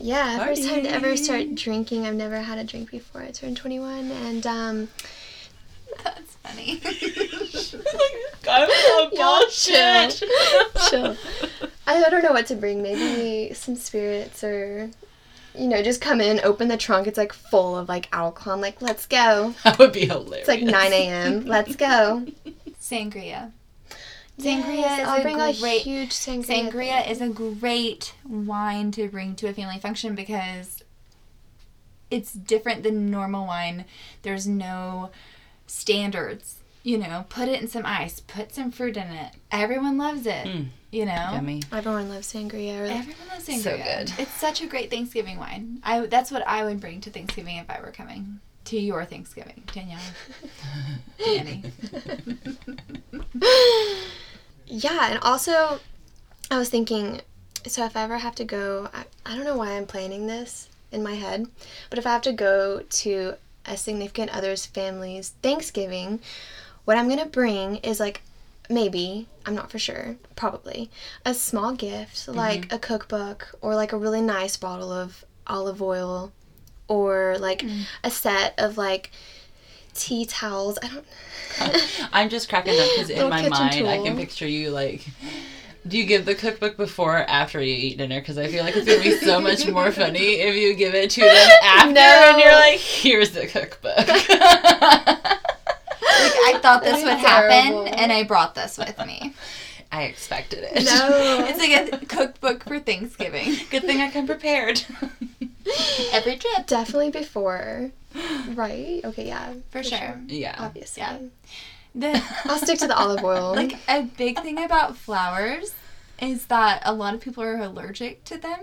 yeah, 0.00 0.44
first 0.44 0.68
time 0.68 0.82
to 0.82 0.90
ever 0.90 1.16
start 1.16 1.54
drinking. 1.54 2.04
I've 2.04 2.16
never 2.16 2.40
had 2.40 2.58
a 2.58 2.64
drink 2.64 2.90
before. 2.90 3.22
I 3.22 3.30
turned 3.30 3.56
21, 3.56 4.10
and 4.10 4.44
um, 4.46 4.88
That's 6.02 6.34
funny. 6.42 6.80
I'm 8.48 8.68
so 8.68 9.10
Y'all 9.12 9.40
bullshit. 9.40 10.22
chill. 10.90 11.16
I, 11.86 12.04
I 12.04 12.10
don't 12.10 12.22
know 12.22 12.32
what 12.32 12.46
to 12.46 12.54
bring. 12.54 12.82
Maybe 12.82 13.52
some 13.54 13.76
spirits 13.76 14.42
or, 14.44 14.90
you 15.54 15.66
know, 15.68 15.82
just 15.82 16.00
come 16.00 16.20
in, 16.20 16.40
open 16.44 16.68
the 16.68 16.76
trunk. 16.76 17.06
It's 17.06 17.18
like 17.18 17.32
full 17.32 17.76
of 17.76 17.88
like 17.88 18.08
alcohol. 18.12 18.54
I'm 18.54 18.60
like, 18.60 18.80
let's 18.80 19.06
go. 19.06 19.54
That 19.64 19.78
would 19.78 19.92
be 19.92 20.06
hilarious. 20.06 20.40
It's 20.40 20.48
like 20.48 20.62
9 20.62 20.92
a.m. 20.92 21.44
Let's 21.46 21.76
go. 21.76 22.26
Sangria. 22.80 23.52
Sangria. 24.38 24.62
Sangria 24.62 25.00
is 25.00 25.08
I'll 25.08 25.18
a 25.18 25.22
bring 25.22 25.36
great- 25.36 25.80
a 25.80 25.84
huge 25.84 26.10
sangria. 26.10 26.70
Sangria 26.70 27.10
is 27.10 27.20
a 27.20 27.28
great 27.28 28.14
wine 28.28 28.92
to 28.92 29.08
bring 29.08 29.34
to 29.36 29.48
a 29.48 29.52
family 29.52 29.78
function 29.78 30.14
because 30.14 30.84
it's 32.10 32.32
different 32.32 32.82
than 32.84 33.10
normal 33.10 33.46
wine. 33.46 33.84
There's 34.22 34.46
no 34.46 35.10
standards. 35.66 36.57
You 36.88 36.96
know, 36.96 37.26
put 37.28 37.48
it 37.48 37.60
in 37.60 37.68
some 37.68 37.84
ice, 37.84 38.20
put 38.20 38.54
some 38.54 38.70
fruit 38.70 38.96
in 38.96 39.08
it. 39.08 39.34
Everyone 39.50 39.98
loves 39.98 40.26
it. 40.26 40.46
Mm. 40.46 40.68
You 40.90 41.04
know, 41.04 41.30
Yummy. 41.34 41.62
Everyone 41.70 42.08
loves 42.08 42.32
sangria. 42.32 42.80
Or 42.80 42.84
everyone 42.84 43.28
loves 43.28 43.46
sangria. 43.46 43.62
So 43.62 43.76
good. 43.76 44.12
It's 44.18 44.32
such 44.32 44.62
a 44.62 44.66
great 44.66 44.88
Thanksgiving 44.88 45.38
wine. 45.38 45.80
I 45.84 46.06
that's 46.06 46.30
what 46.30 46.46
I 46.46 46.64
would 46.64 46.80
bring 46.80 47.02
to 47.02 47.10
Thanksgiving 47.10 47.56
if 47.58 47.68
I 47.68 47.80
were 47.80 47.90
coming 47.90 48.40
to 48.64 48.80
your 48.80 49.04
Thanksgiving, 49.04 49.64
Danielle, 49.72 50.00
Danny. 51.18 51.62
Yeah, 54.70 55.10
and 55.10 55.18
also, 55.22 55.80
I 56.50 56.58
was 56.58 56.68
thinking, 56.68 57.22
so 57.66 57.86
if 57.86 57.96
I 57.96 58.02
ever 58.02 58.18
have 58.18 58.34
to 58.34 58.44
go, 58.44 58.90
I, 58.92 59.04
I 59.24 59.34
don't 59.34 59.44
know 59.44 59.56
why 59.56 59.70
I'm 59.70 59.86
planning 59.86 60.26
this 60.26 60.68
in 60.92 61.02
my 61.02 61.14
head, 61.14 61.46
but 61.88 61.98
if 61.98 62.06
I 62.06 62.10
have 62.10 62.22
to 62.22 62.32
go 62.32 62.82
to 62.82 63.34
a 63.64 63.76
significant 63.78 64.36
other's 64.36 64.66
family's 64.66 65.30
Thanksgiving, 65.42 66.20
what 66.88 66.96
I'm 66.96 67.06
gonna 67.06 67.26
bring 67.26 67.76
is 67.76 68.00
like 68.00 68.22
maybe, 68.70 69.26
I'm 69.44 69.54
not 69.54 69.70
for 69.70 69.78
sure, 69.78 70.16
probably, 70.36 70.90
a 71.22 71.34
small 71.34 71.74
gift, 71.74 72.16
mm-hmm. 72.16 72.34
like 72.34 72.72
a 72.72 72.78
cookbook 72.78 73.54
or 73.60 73.74
like 73.74 73.92
a 73.92 73.98
really 73.98 74.22
nice 74.22 74.56
bottle 74.56 74.90
of 74.90 75.22
olive 75.46 75.82
oil 75.82 76.32
or 76.88 77.36
like 77.40 77.60
mm. 77.60 77.82
a 78.02 78.10
set 78.10 78.54
of 78.56 78.78
like 78.78 79.10
tea 79.92 80.24
towels. 80.24 80.78
I 80.82 80.88
don't 80.88 81.06
I'm 82.14 82.30
just 82.30 82.48
cracking 82.48 82.80
up 82.80 82.88
because 82.94 83.10
in 83.10 83.28
my 83.28 83.46
mind 83.50 83.86
I 83.86 84.02
can 84.02 84.16
picture 84.16 84.48
you 84.48 84.70
like. 84.70 85.06
Do 85.86 85.98
you 85.98 86.06
give 86.06 86.24
the 86.24 86.34
cookbook 86.34 86.78
before 86.78 87.18
or 87.18 87.30
after 87.30 87.60
you 87.62 87.74
eat 87.74 87.98
dinner? 87.98 88.18
Because 88.18 88.38
I 88.38 88.46
feel 88.46 88.64
like 88.64 88.74
it's 88.76 88.86
gonna 88.86 89.02
be 89.02 89.16
so 89.18 89.40
much 89.42 89.68
more 89.68 89.92
funny 89.92 90.40
if 90.40 90.56
you 90.56 90.74
give 90.74 90.94
it 90.94 91.10
to 91.10 91.20
them 91.20 91.50
after 91.62 91.92
No. 91.92 92.00
and 92.00 92.38
you're 92.38 92.52
like, 92.52 92.78
"Here's 92.78 93.32
the 93.32 93.46
cookbook." 93.46 95.24
Like 96.68 96.82
I 96.82 96.90
thought 96.90 96.96
this 96.96 97.04
would 97.04 97.18
happen, 97.18 97.88
and 97.88 98.12
I 98.12 98.22
brought 98.24 98.54
this 98.54 98.78
with 98.78 98.98
me. 99.06 99.34
I 99.92 100.02
expected 100.04 100.64
it. 100.64 100.84
No. 100.84 101.46
It's 101.48 101.58
like 101.58 102.02
a 102.02 102.06
cookbook 102.06 102.64
for 102.64 102.78
Thanksgiving. 102.78 103.56
Good 103.70 103.84
thing 103.84 104.00
I 104.00 104.10
come 104.10 104.26
prepared. 104.26 104.84
Every 106.12 106.36
trip, 106.36 106.66
Definitely 106.66 107.10
before. 107.10 107.90
Right? 108.54 109.00
Okay, 109.04 109.26
yeah. 109.26 109.54
for 109.70 109.82
sure. 109.82 110.20
yeah. 110.26 110.56
Obviously. 110.58 111.02
Yeah. 111.02 111.18
The 111.94 112.22
I'll 112.44 112.58
stick 112.58 112.78
to 112.80 112.86
the 112.86 112.96
olive 112.96 113.24
oil. 113.24 113.54
like 113.54 113.76
a 113.88 114.02
big 114.02 114.40
thing 114.40 114.62
about 114.62 114.96
flowers 114.96 115.74
is 116.20 116.46
that 116.46 116.82
a 116.84 116.92
lot 116.92 117.14
of 117.14 117.20
people 117.20 117.42
are 117.42 117.56
allergic 117.56 118.24
to 118.24 118.36
them. 118.36 118.60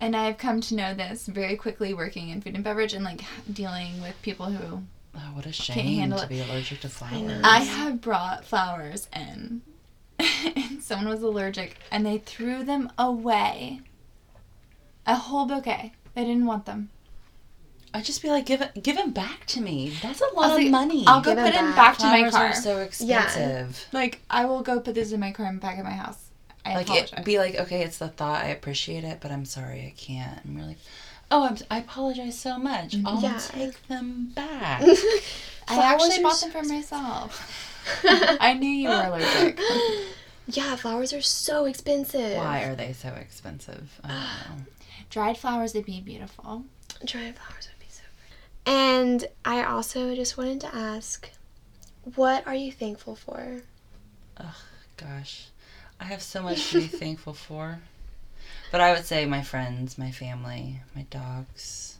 And 0.00 0.14
I've 0.14 0.38
come 0.38 0.60
to 0.62 0.74
know 0.74 0.94
this 0.94 1.26
very 1.26 1.56
quickly 1.56 1.94
working 1.94 2.28
in 2.28 2.40
food 2.40 2.54
and 2.54 2.62
beverage 2.62 2.92
and 2.94 3.04
like 3.04 3.22
dealing 3.52 4.00
with 4.00 4.20
people 4.22 4.46
who 4.46 4.82
Oh, 5.16 5.30
what 5.34 5.46
a 5.46 5.52
shame 5.52 6.10
to 6.10 6.22
it. 6.22 6.28
be 6.28 6.40
allergic 6.40 6.80
to 6.80 6.88
flowers. 6.88 7.40
I 7.44 7.58
have 7.60 8.00
brought 8.00 8.44
flowers 8.44 9.08
in 9.14 9.62
and 10.18 10.82
someone 10.82 11.08
was 11.08 11.22
allergic 11.22 11.76
and 11.90 12.04
they 12.04 12.18
threw 12.18 12.64
them 12.64 12.90
away. 12.98 13.80
A 15.06 15.14
whole 15.16 15.46
bouquet. 15.46 15.92
They 16.14 16.24
didn't 16.24 16.46
want 16.46 16.66
them. 16.66 16.90
I'd 17.92 18.04
just 18.04 18.22
be 18.22 18.28
like, 18.28 18.46
give 18.46 18.60
it, 18.60 18.82
give 18.82 18.96
them 18.96 19.12
back 19.12 19.46
to 19.46 19.60
me. 19.60 19.92
That's 20.02 20.20
a 20.20 20.24
lot 20.24 20.34
was 20.34 20.50
of 20.52 20.56
like, 20.58 20.70
money. 20.70 21.04
I'll 21.06 21.20
go 21.20 21.34
Give 21.34 21.44
put 21.44 21.54
'em 21.54 21.66
them 21.66 21.74
back. 21.76 21.76
back 21.76 21.98
to 21.98 22.06
my 22.06 22.28
Flowers 22.28 22.34
car. 22.34 22.46
are 22.46 22.54
so 22.54 22.78
expensive. 22.78 23.86
like 23.92 24.20
I 24.28 24.46
will 24.46 24.62
go 24.62 24.80
put 24.80 24.94
this 24.96 25.12
in 25.12 25.20
my 25.20 25.30
car 25.30 25.46
and 25.46 25.60
back 25.60 25.78
at 25.78 25.84
my 25.84 25.90
house. 25.92 26.18
I 26.66 26.74
Like 26.76 26.86
apologize. 26.86 27.18
it, 27.20 27.24
be 27.24 27.38
like, 27.38 27.54
okay, 27.56 27.82
it's 27.82 27.98
the 27.98 28.08
thought. 28.08 28.42
I 28.42 28.48
appreciate 28.48 29.04
it, 29.04 29.18
but 29.20 29.30
I'm 29.30 29.44
sorry, 29.44 29.80
I 29.82 29.94
can't. 29.96 30.40
I'm 30.44 30.56
really. 30.56 30.68
like, 30.68 30.78
oh, 31.34 31.46
I'm, 31.46 31.56
I 31.70 31.78
apologize 31.78 32.38
so 32.38 32.58
much. 32.58 32.92
Mm-hmm. 32.92 33.06
I'll 33.06 33.20
Yeah. 33.20 33.38
take 33.38 33.86
them 33.88 34.30
back. 34.34 34.82
I 35.68 35.82
actually 35.92 36.22
bought 36.22 36.36
so 36.36 36.48
them 36.48 36.62
for 36.62 36.68
myself. 36.68 37.70
I 38.04 38.54
knew 38.54 38.68
you 38.68 38.88
were 38.88 38.94
allergic. 38.94 39.58
yeah, 40.46 40.76
flowers 40.76 41.12
are 41.12 41.20
so 41.22 41.64
expensive. 41.64 42.36
Why 42.36 42.62
are 42.64 42.74
they 42.74 42.92
so 42.92 43.08
expensive? 43.10 44.00
I 44.04 44.08
don't 44.08 44.18
know. 44.58 44.64
Dried 45.10 45.36
flowers 45.38 45.74
would 45.74 45.86
be 45.86 46.00
beautiful. 46.00 46.64
Dried 47.04 47.36
flowers 47.36 47.68
would 47.68 47.78
be 47.80 47.90
so 47.90 48.02
pretty. 48.18 48.78
And 48.78 49.26
I 49.44 49.64
also 49.64 50.14
just 50.14 50.36
wanted 50.36 50.60
to 50.62 50.74
ask, 50.74 51.30
what 52.14 52.46
are 52.46 52.54
you 52.54 52.70
thankful 52.72 53.16
for? 53.16 53.62
Oh, 54.40 54.56
gosh, 54.96 55.46
I 56.00 56.04
have 56.04 56.22
so 56.22 56.42
much 56.42 56.70
to 56.70 56.78
be 56.80 56.86
thankful 56.86 57.34
for. 57.34 57.80
But 58.74 58.80
I 58.80 58.90
would 58.92 59.04
say 59.04 59.24
my 59.24 59.40
friends, 59.40 59.96
my 59.98 60.10
family, 60.10 60.80
my 60.96 61.02
dogs, 61.02 61.98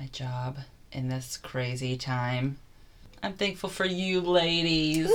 my 0.00 0.06
job 0.06 0.58
in 0.90 1.08
this 1.08 1.36
crazy 1.36 1.96
time. 1.96 2.58
I'm 3.22 3.34
thankful 3.34 3.70
for 3.70 3.84
you 3.84 4.20
ladies. 4.20 5.06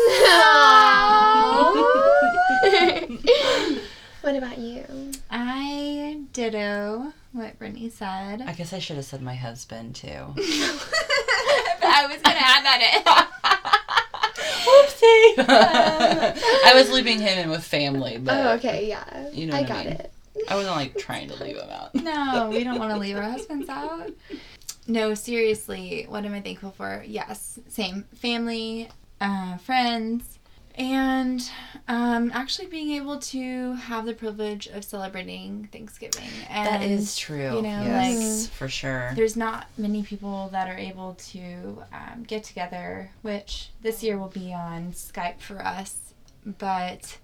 what 4.21 4.37
about 4.37 4.57
you? 4.57 4.85
I 5.29 6.21
ditto 6.31 7.11
what 7.33 7.59
Brittany 7.59 7.89
said. 7.89 8.41
I 8.47 8.53
guess 8.53 8.71
I 8.71 8.79
should 8.79 8.95
have 8.95 9.03
said 9.03 9.21
my 9.21 9.35
husband 9.35 9.95
too. 9.95 10.07
I 10.07 12.07
was 12.07 12.21
gonna 12.21 12.39
add 12.39 12.63
that 12.63 12.79
in. 12.95 13.03
Whoopsie! 14.63 15.35
I 16.65 16.71
was 16.73 16.89
leaving 16.89 17.19
him 17.19 17.37
in 17.39 17.49
with 17.49 17.65
family, 17.65 18.19
but 18.19 18.37
Oh, 18.37 18.51
okay, 18.53 18.87
yeah. 18.87 19.29
You 19.33 19.47
know 19.47 19.57
I 19.57 19.61
what 19.63 19.69
I 19.69 19.73
got 19.73 19.85
mean. 19.85 19.95
it. 19.95 20.12
I 20.49 20.55
wasn't 20.55 20.75
like 20.75 20.97
trying 20.97 21.29
to 21.29 21.43
leave 21.43 21.57
him 21.57 21.69
out. 21.69 21.93
No, 22.03 22.49
we 22.49 22.63
don't 22.63 22.79
want 22.79 22.91
to 22.91 22.97
leave 22.97 23.15
our 23.17 23.23
husbands 23.23 23.69
out. 23.69 24.11
No, 24.87 25.13
seriously, 25.13 26.05
what 26.09 26.25
am 26.25 26.33
I 26.33 26.41
thankful 26.41 26.71
for? 26.71 27.03
Yes, 27.07 27.57
same 27.69 28.03
family, 28.15 28.89
uh, 29.21 29.57
friends, 29.57 30.39
and 30.75 31.49
um, 31.87 32.31
actually 32.33 32.67
being 32.67 32.91
able 32.91 33.19
to 33.19 33.73
have 33.73 34.05
the 34.05 34.13
privilege 34.13 34.67
of 34.67 34.83
celebrating 34.83 35.69
Thanksgiving. 35.71 36.27
And 36.49 36.67
That 36.67 36.81
is 36.81 37.15
true. 37.17 37.55
you 37.55 37.61
know, 37.61 37.83
yes, 37.83 38.47
for 38.47 38.67
sure. 38.67 39.11
there's 39.15 39.37
not 39.37 39.67
many 39.77 40.03
people 40.03 40.49
that 40.51 40.67
are 40.67 40.77
able 40.77 41.13
to 41.31 41.83
um, 41.93 42.23
get 42.27 42.43
together, 42.43 43.11
which 43.21 43.69
this 43.81 44.03
year 44.03 44.17
will 44.17 44.29
be 44.29 44.53
on 44.53 44.91
Skype 44.91 45.39
for 45.39 45.63
us, 45.63 46.13
but 46.45 47.17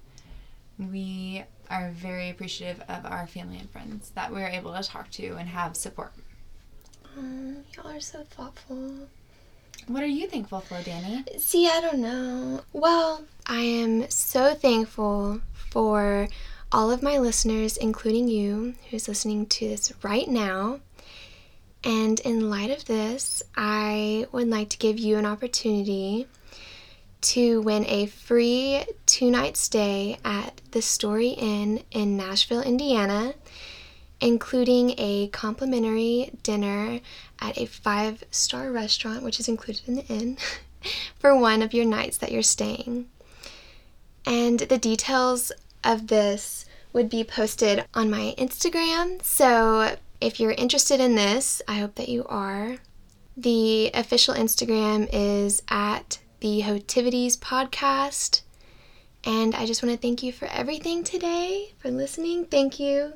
we 0.78 1.44
are 1.70 1.92
very 1.92 2.30
appreciative 2.30 2.82
of 2.90 3.06
our 3.06 3.28
family 3.28 3.58
and 3.58 3.70
friends 3.70 4.12
that 4.16 4.32
we're 4.32 4.48
able 4.48 4.74
to 4.74 4.84
talk 4.84 5.10
to 5.12 5.36
and 5.36 5.50
have 5.50 5.76
support. 5.76 6.14
Oh, 7.18 7.56
y'all 7.76 7.92
are 7.92 8.00
so 8.00 8.24
thoughtful. 8.24 9.08
What 9.88 10.04
are 10.04 10.08
you 10.08 10.28
thankful 10.28 10.60
for, 10.62 10.82
Danny? 10.84 11.24
See, 11.38 11.68
I 11.68 11.82
don't 11.82 12.00
know. 12.00 12.62
Well, 12.74 13.24
I 13.46 13.62
am 13.62 14.10
so 14.10 14.54
thankful 14.54 15.42
for 15.54 16.28
all 16.72 16.92
of 16.92 17.02
my 17.02 17.18
listeners, 17.18 17.78
including 17.78 18.28
you, 18.28 18.76
who's 18.90 19.08
listening 19.08 19.48
to 19.48 19.68
this 19.68 19.92
right 20.04 20.28
now. 20.28 20.80
And 21.84 22.20
in 22.20 22.50
light 22.50 22.72
of 22.72 22.86
this, 22.86 23.42
I 23.56 24.28
would 24.32 24.50
like 24.50 24.70
to 24.70 24.78
give 24.78 25.00
you 25.00 25.18
an 25.18 25.26
opportunity 25.26 26.28
to 27.22 27.62
win 27.62 27.86
a 27.88 28.06
free 28.06 28.84
two 29.06 29.30
night 29.30 29.58
stay 29.58 30.18
at 30.24 30.62
the 30.72 30.82
Story 30.82 31.30
Inn 31.30 31.84
in 31.92 32.16
Nashville, 32.16 32.62
Indiana, 32.62 33.34
including 34.22 34.96
a 34.98 35.28
complimentary 35.30 36.32
dinner 36.44 37.00
at 37.40 37.58
a 37.58 37.66
five 37.66 38.24
star 38.32 38.72
restaurant, 38.72 39.24
which 39.24 39.40
is 39.40 39.48
included 39.48 39.88
in 39.88 39.96
the 39.96 40.06
inn, 40.08 40.38
for 41.20 41.38
one 41.38 41.62
of 41.62 41.74
your 41.74 41.86
nights 41.86 42.18
that 42.18 42.32
you're 42.32 42.44
staying. 42.44 43.08
And 44.26 44.60
the 44.60 44.78
details 44.78 45.52
of 45.84 46.08
this 46.08 46.66
would 46.94 47.10
be 47.10 47.24
posted 47.24 47.86
on 47.94 48.10
my 48.10 48.34
Instagram. 48.38 49.24
So 49.24 49.96
if 50.22 50.40
you're 50.40 50.52
interested 50.52 51.00
in 51.00 51.16
this, 51.16 51.62
I 51.68 51.76
hope 51.76 51.96
that 51.96 52.10
you 52.10 52.26
are. 52.28 52.78
The 53.38 53.90
official 53.94 54.36
Instagram 54.36 55.08
is 55.14 55.64
at 55.70 56.20
the 56.40 56.62
Hotivities 56.62 57.38
Podcast. 57.38 58.42
And 59.24 59.54
I 59.56 59.66
just 59.66 59.84
want 59.84 59.94
to 59.94 60.02
thank 60.02 60.24
you 60.24 60.32
for 60.32 60.46
everything 60.46 61.04
today, 61.04 61.74
for 61.80 61.92
listening. 61.92 62.46
Thank 62.46 62.80
you, 62.80 63.14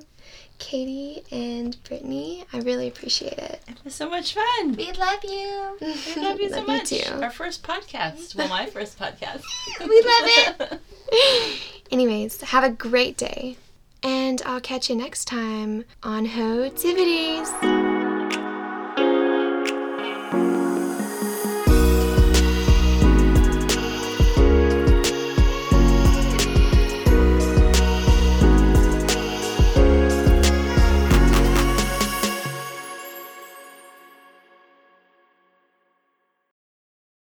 Katie 0.60 1.24
and 1.32 1.82
Brittany. 1.84 2.44
I 2.52 2.60
really 2.60 2.88
appreciate 2.90 3.38
it. 3.38 3.62
It 3.68 3.78
was 3.86 3.96
so 3.96 4.10
much 4.10 4.34
fun. 4.34 4.76
We 4.76 4.92
love 4.92 5.24
you. 5.24 5.78
We 5.80 5.88
love 6.22 6.40
you 6.42 6.50
so 6.50 6.56
Love 6.58 6.68
you 6.68 6.68
much. 6.68 6.90
too. 6.90 7.14
Our 7.22 7.30
first 7.30 7.64
podcast. 7.64 8.36
Well, 8.36 8.50
my 8.50 8.66
first 8.66 9.00
podcast. 9.00 9.44
We 9.80 10.02
love 10.02 10.70
it. 10.72 10.80
Anyways, 11.92 12.42
have 12.42 12.64
a 12.64 12.70
great 12.70 13.16
day. 13.18 13.58
And 14.02 14.42
I'll 14.46 14.60
catch 14.60 14.90
you 14.90 14.96
next 14.98 15.26
time 15.26 15.86
on 16.04 16.28
Hotivities. 16.28 17.93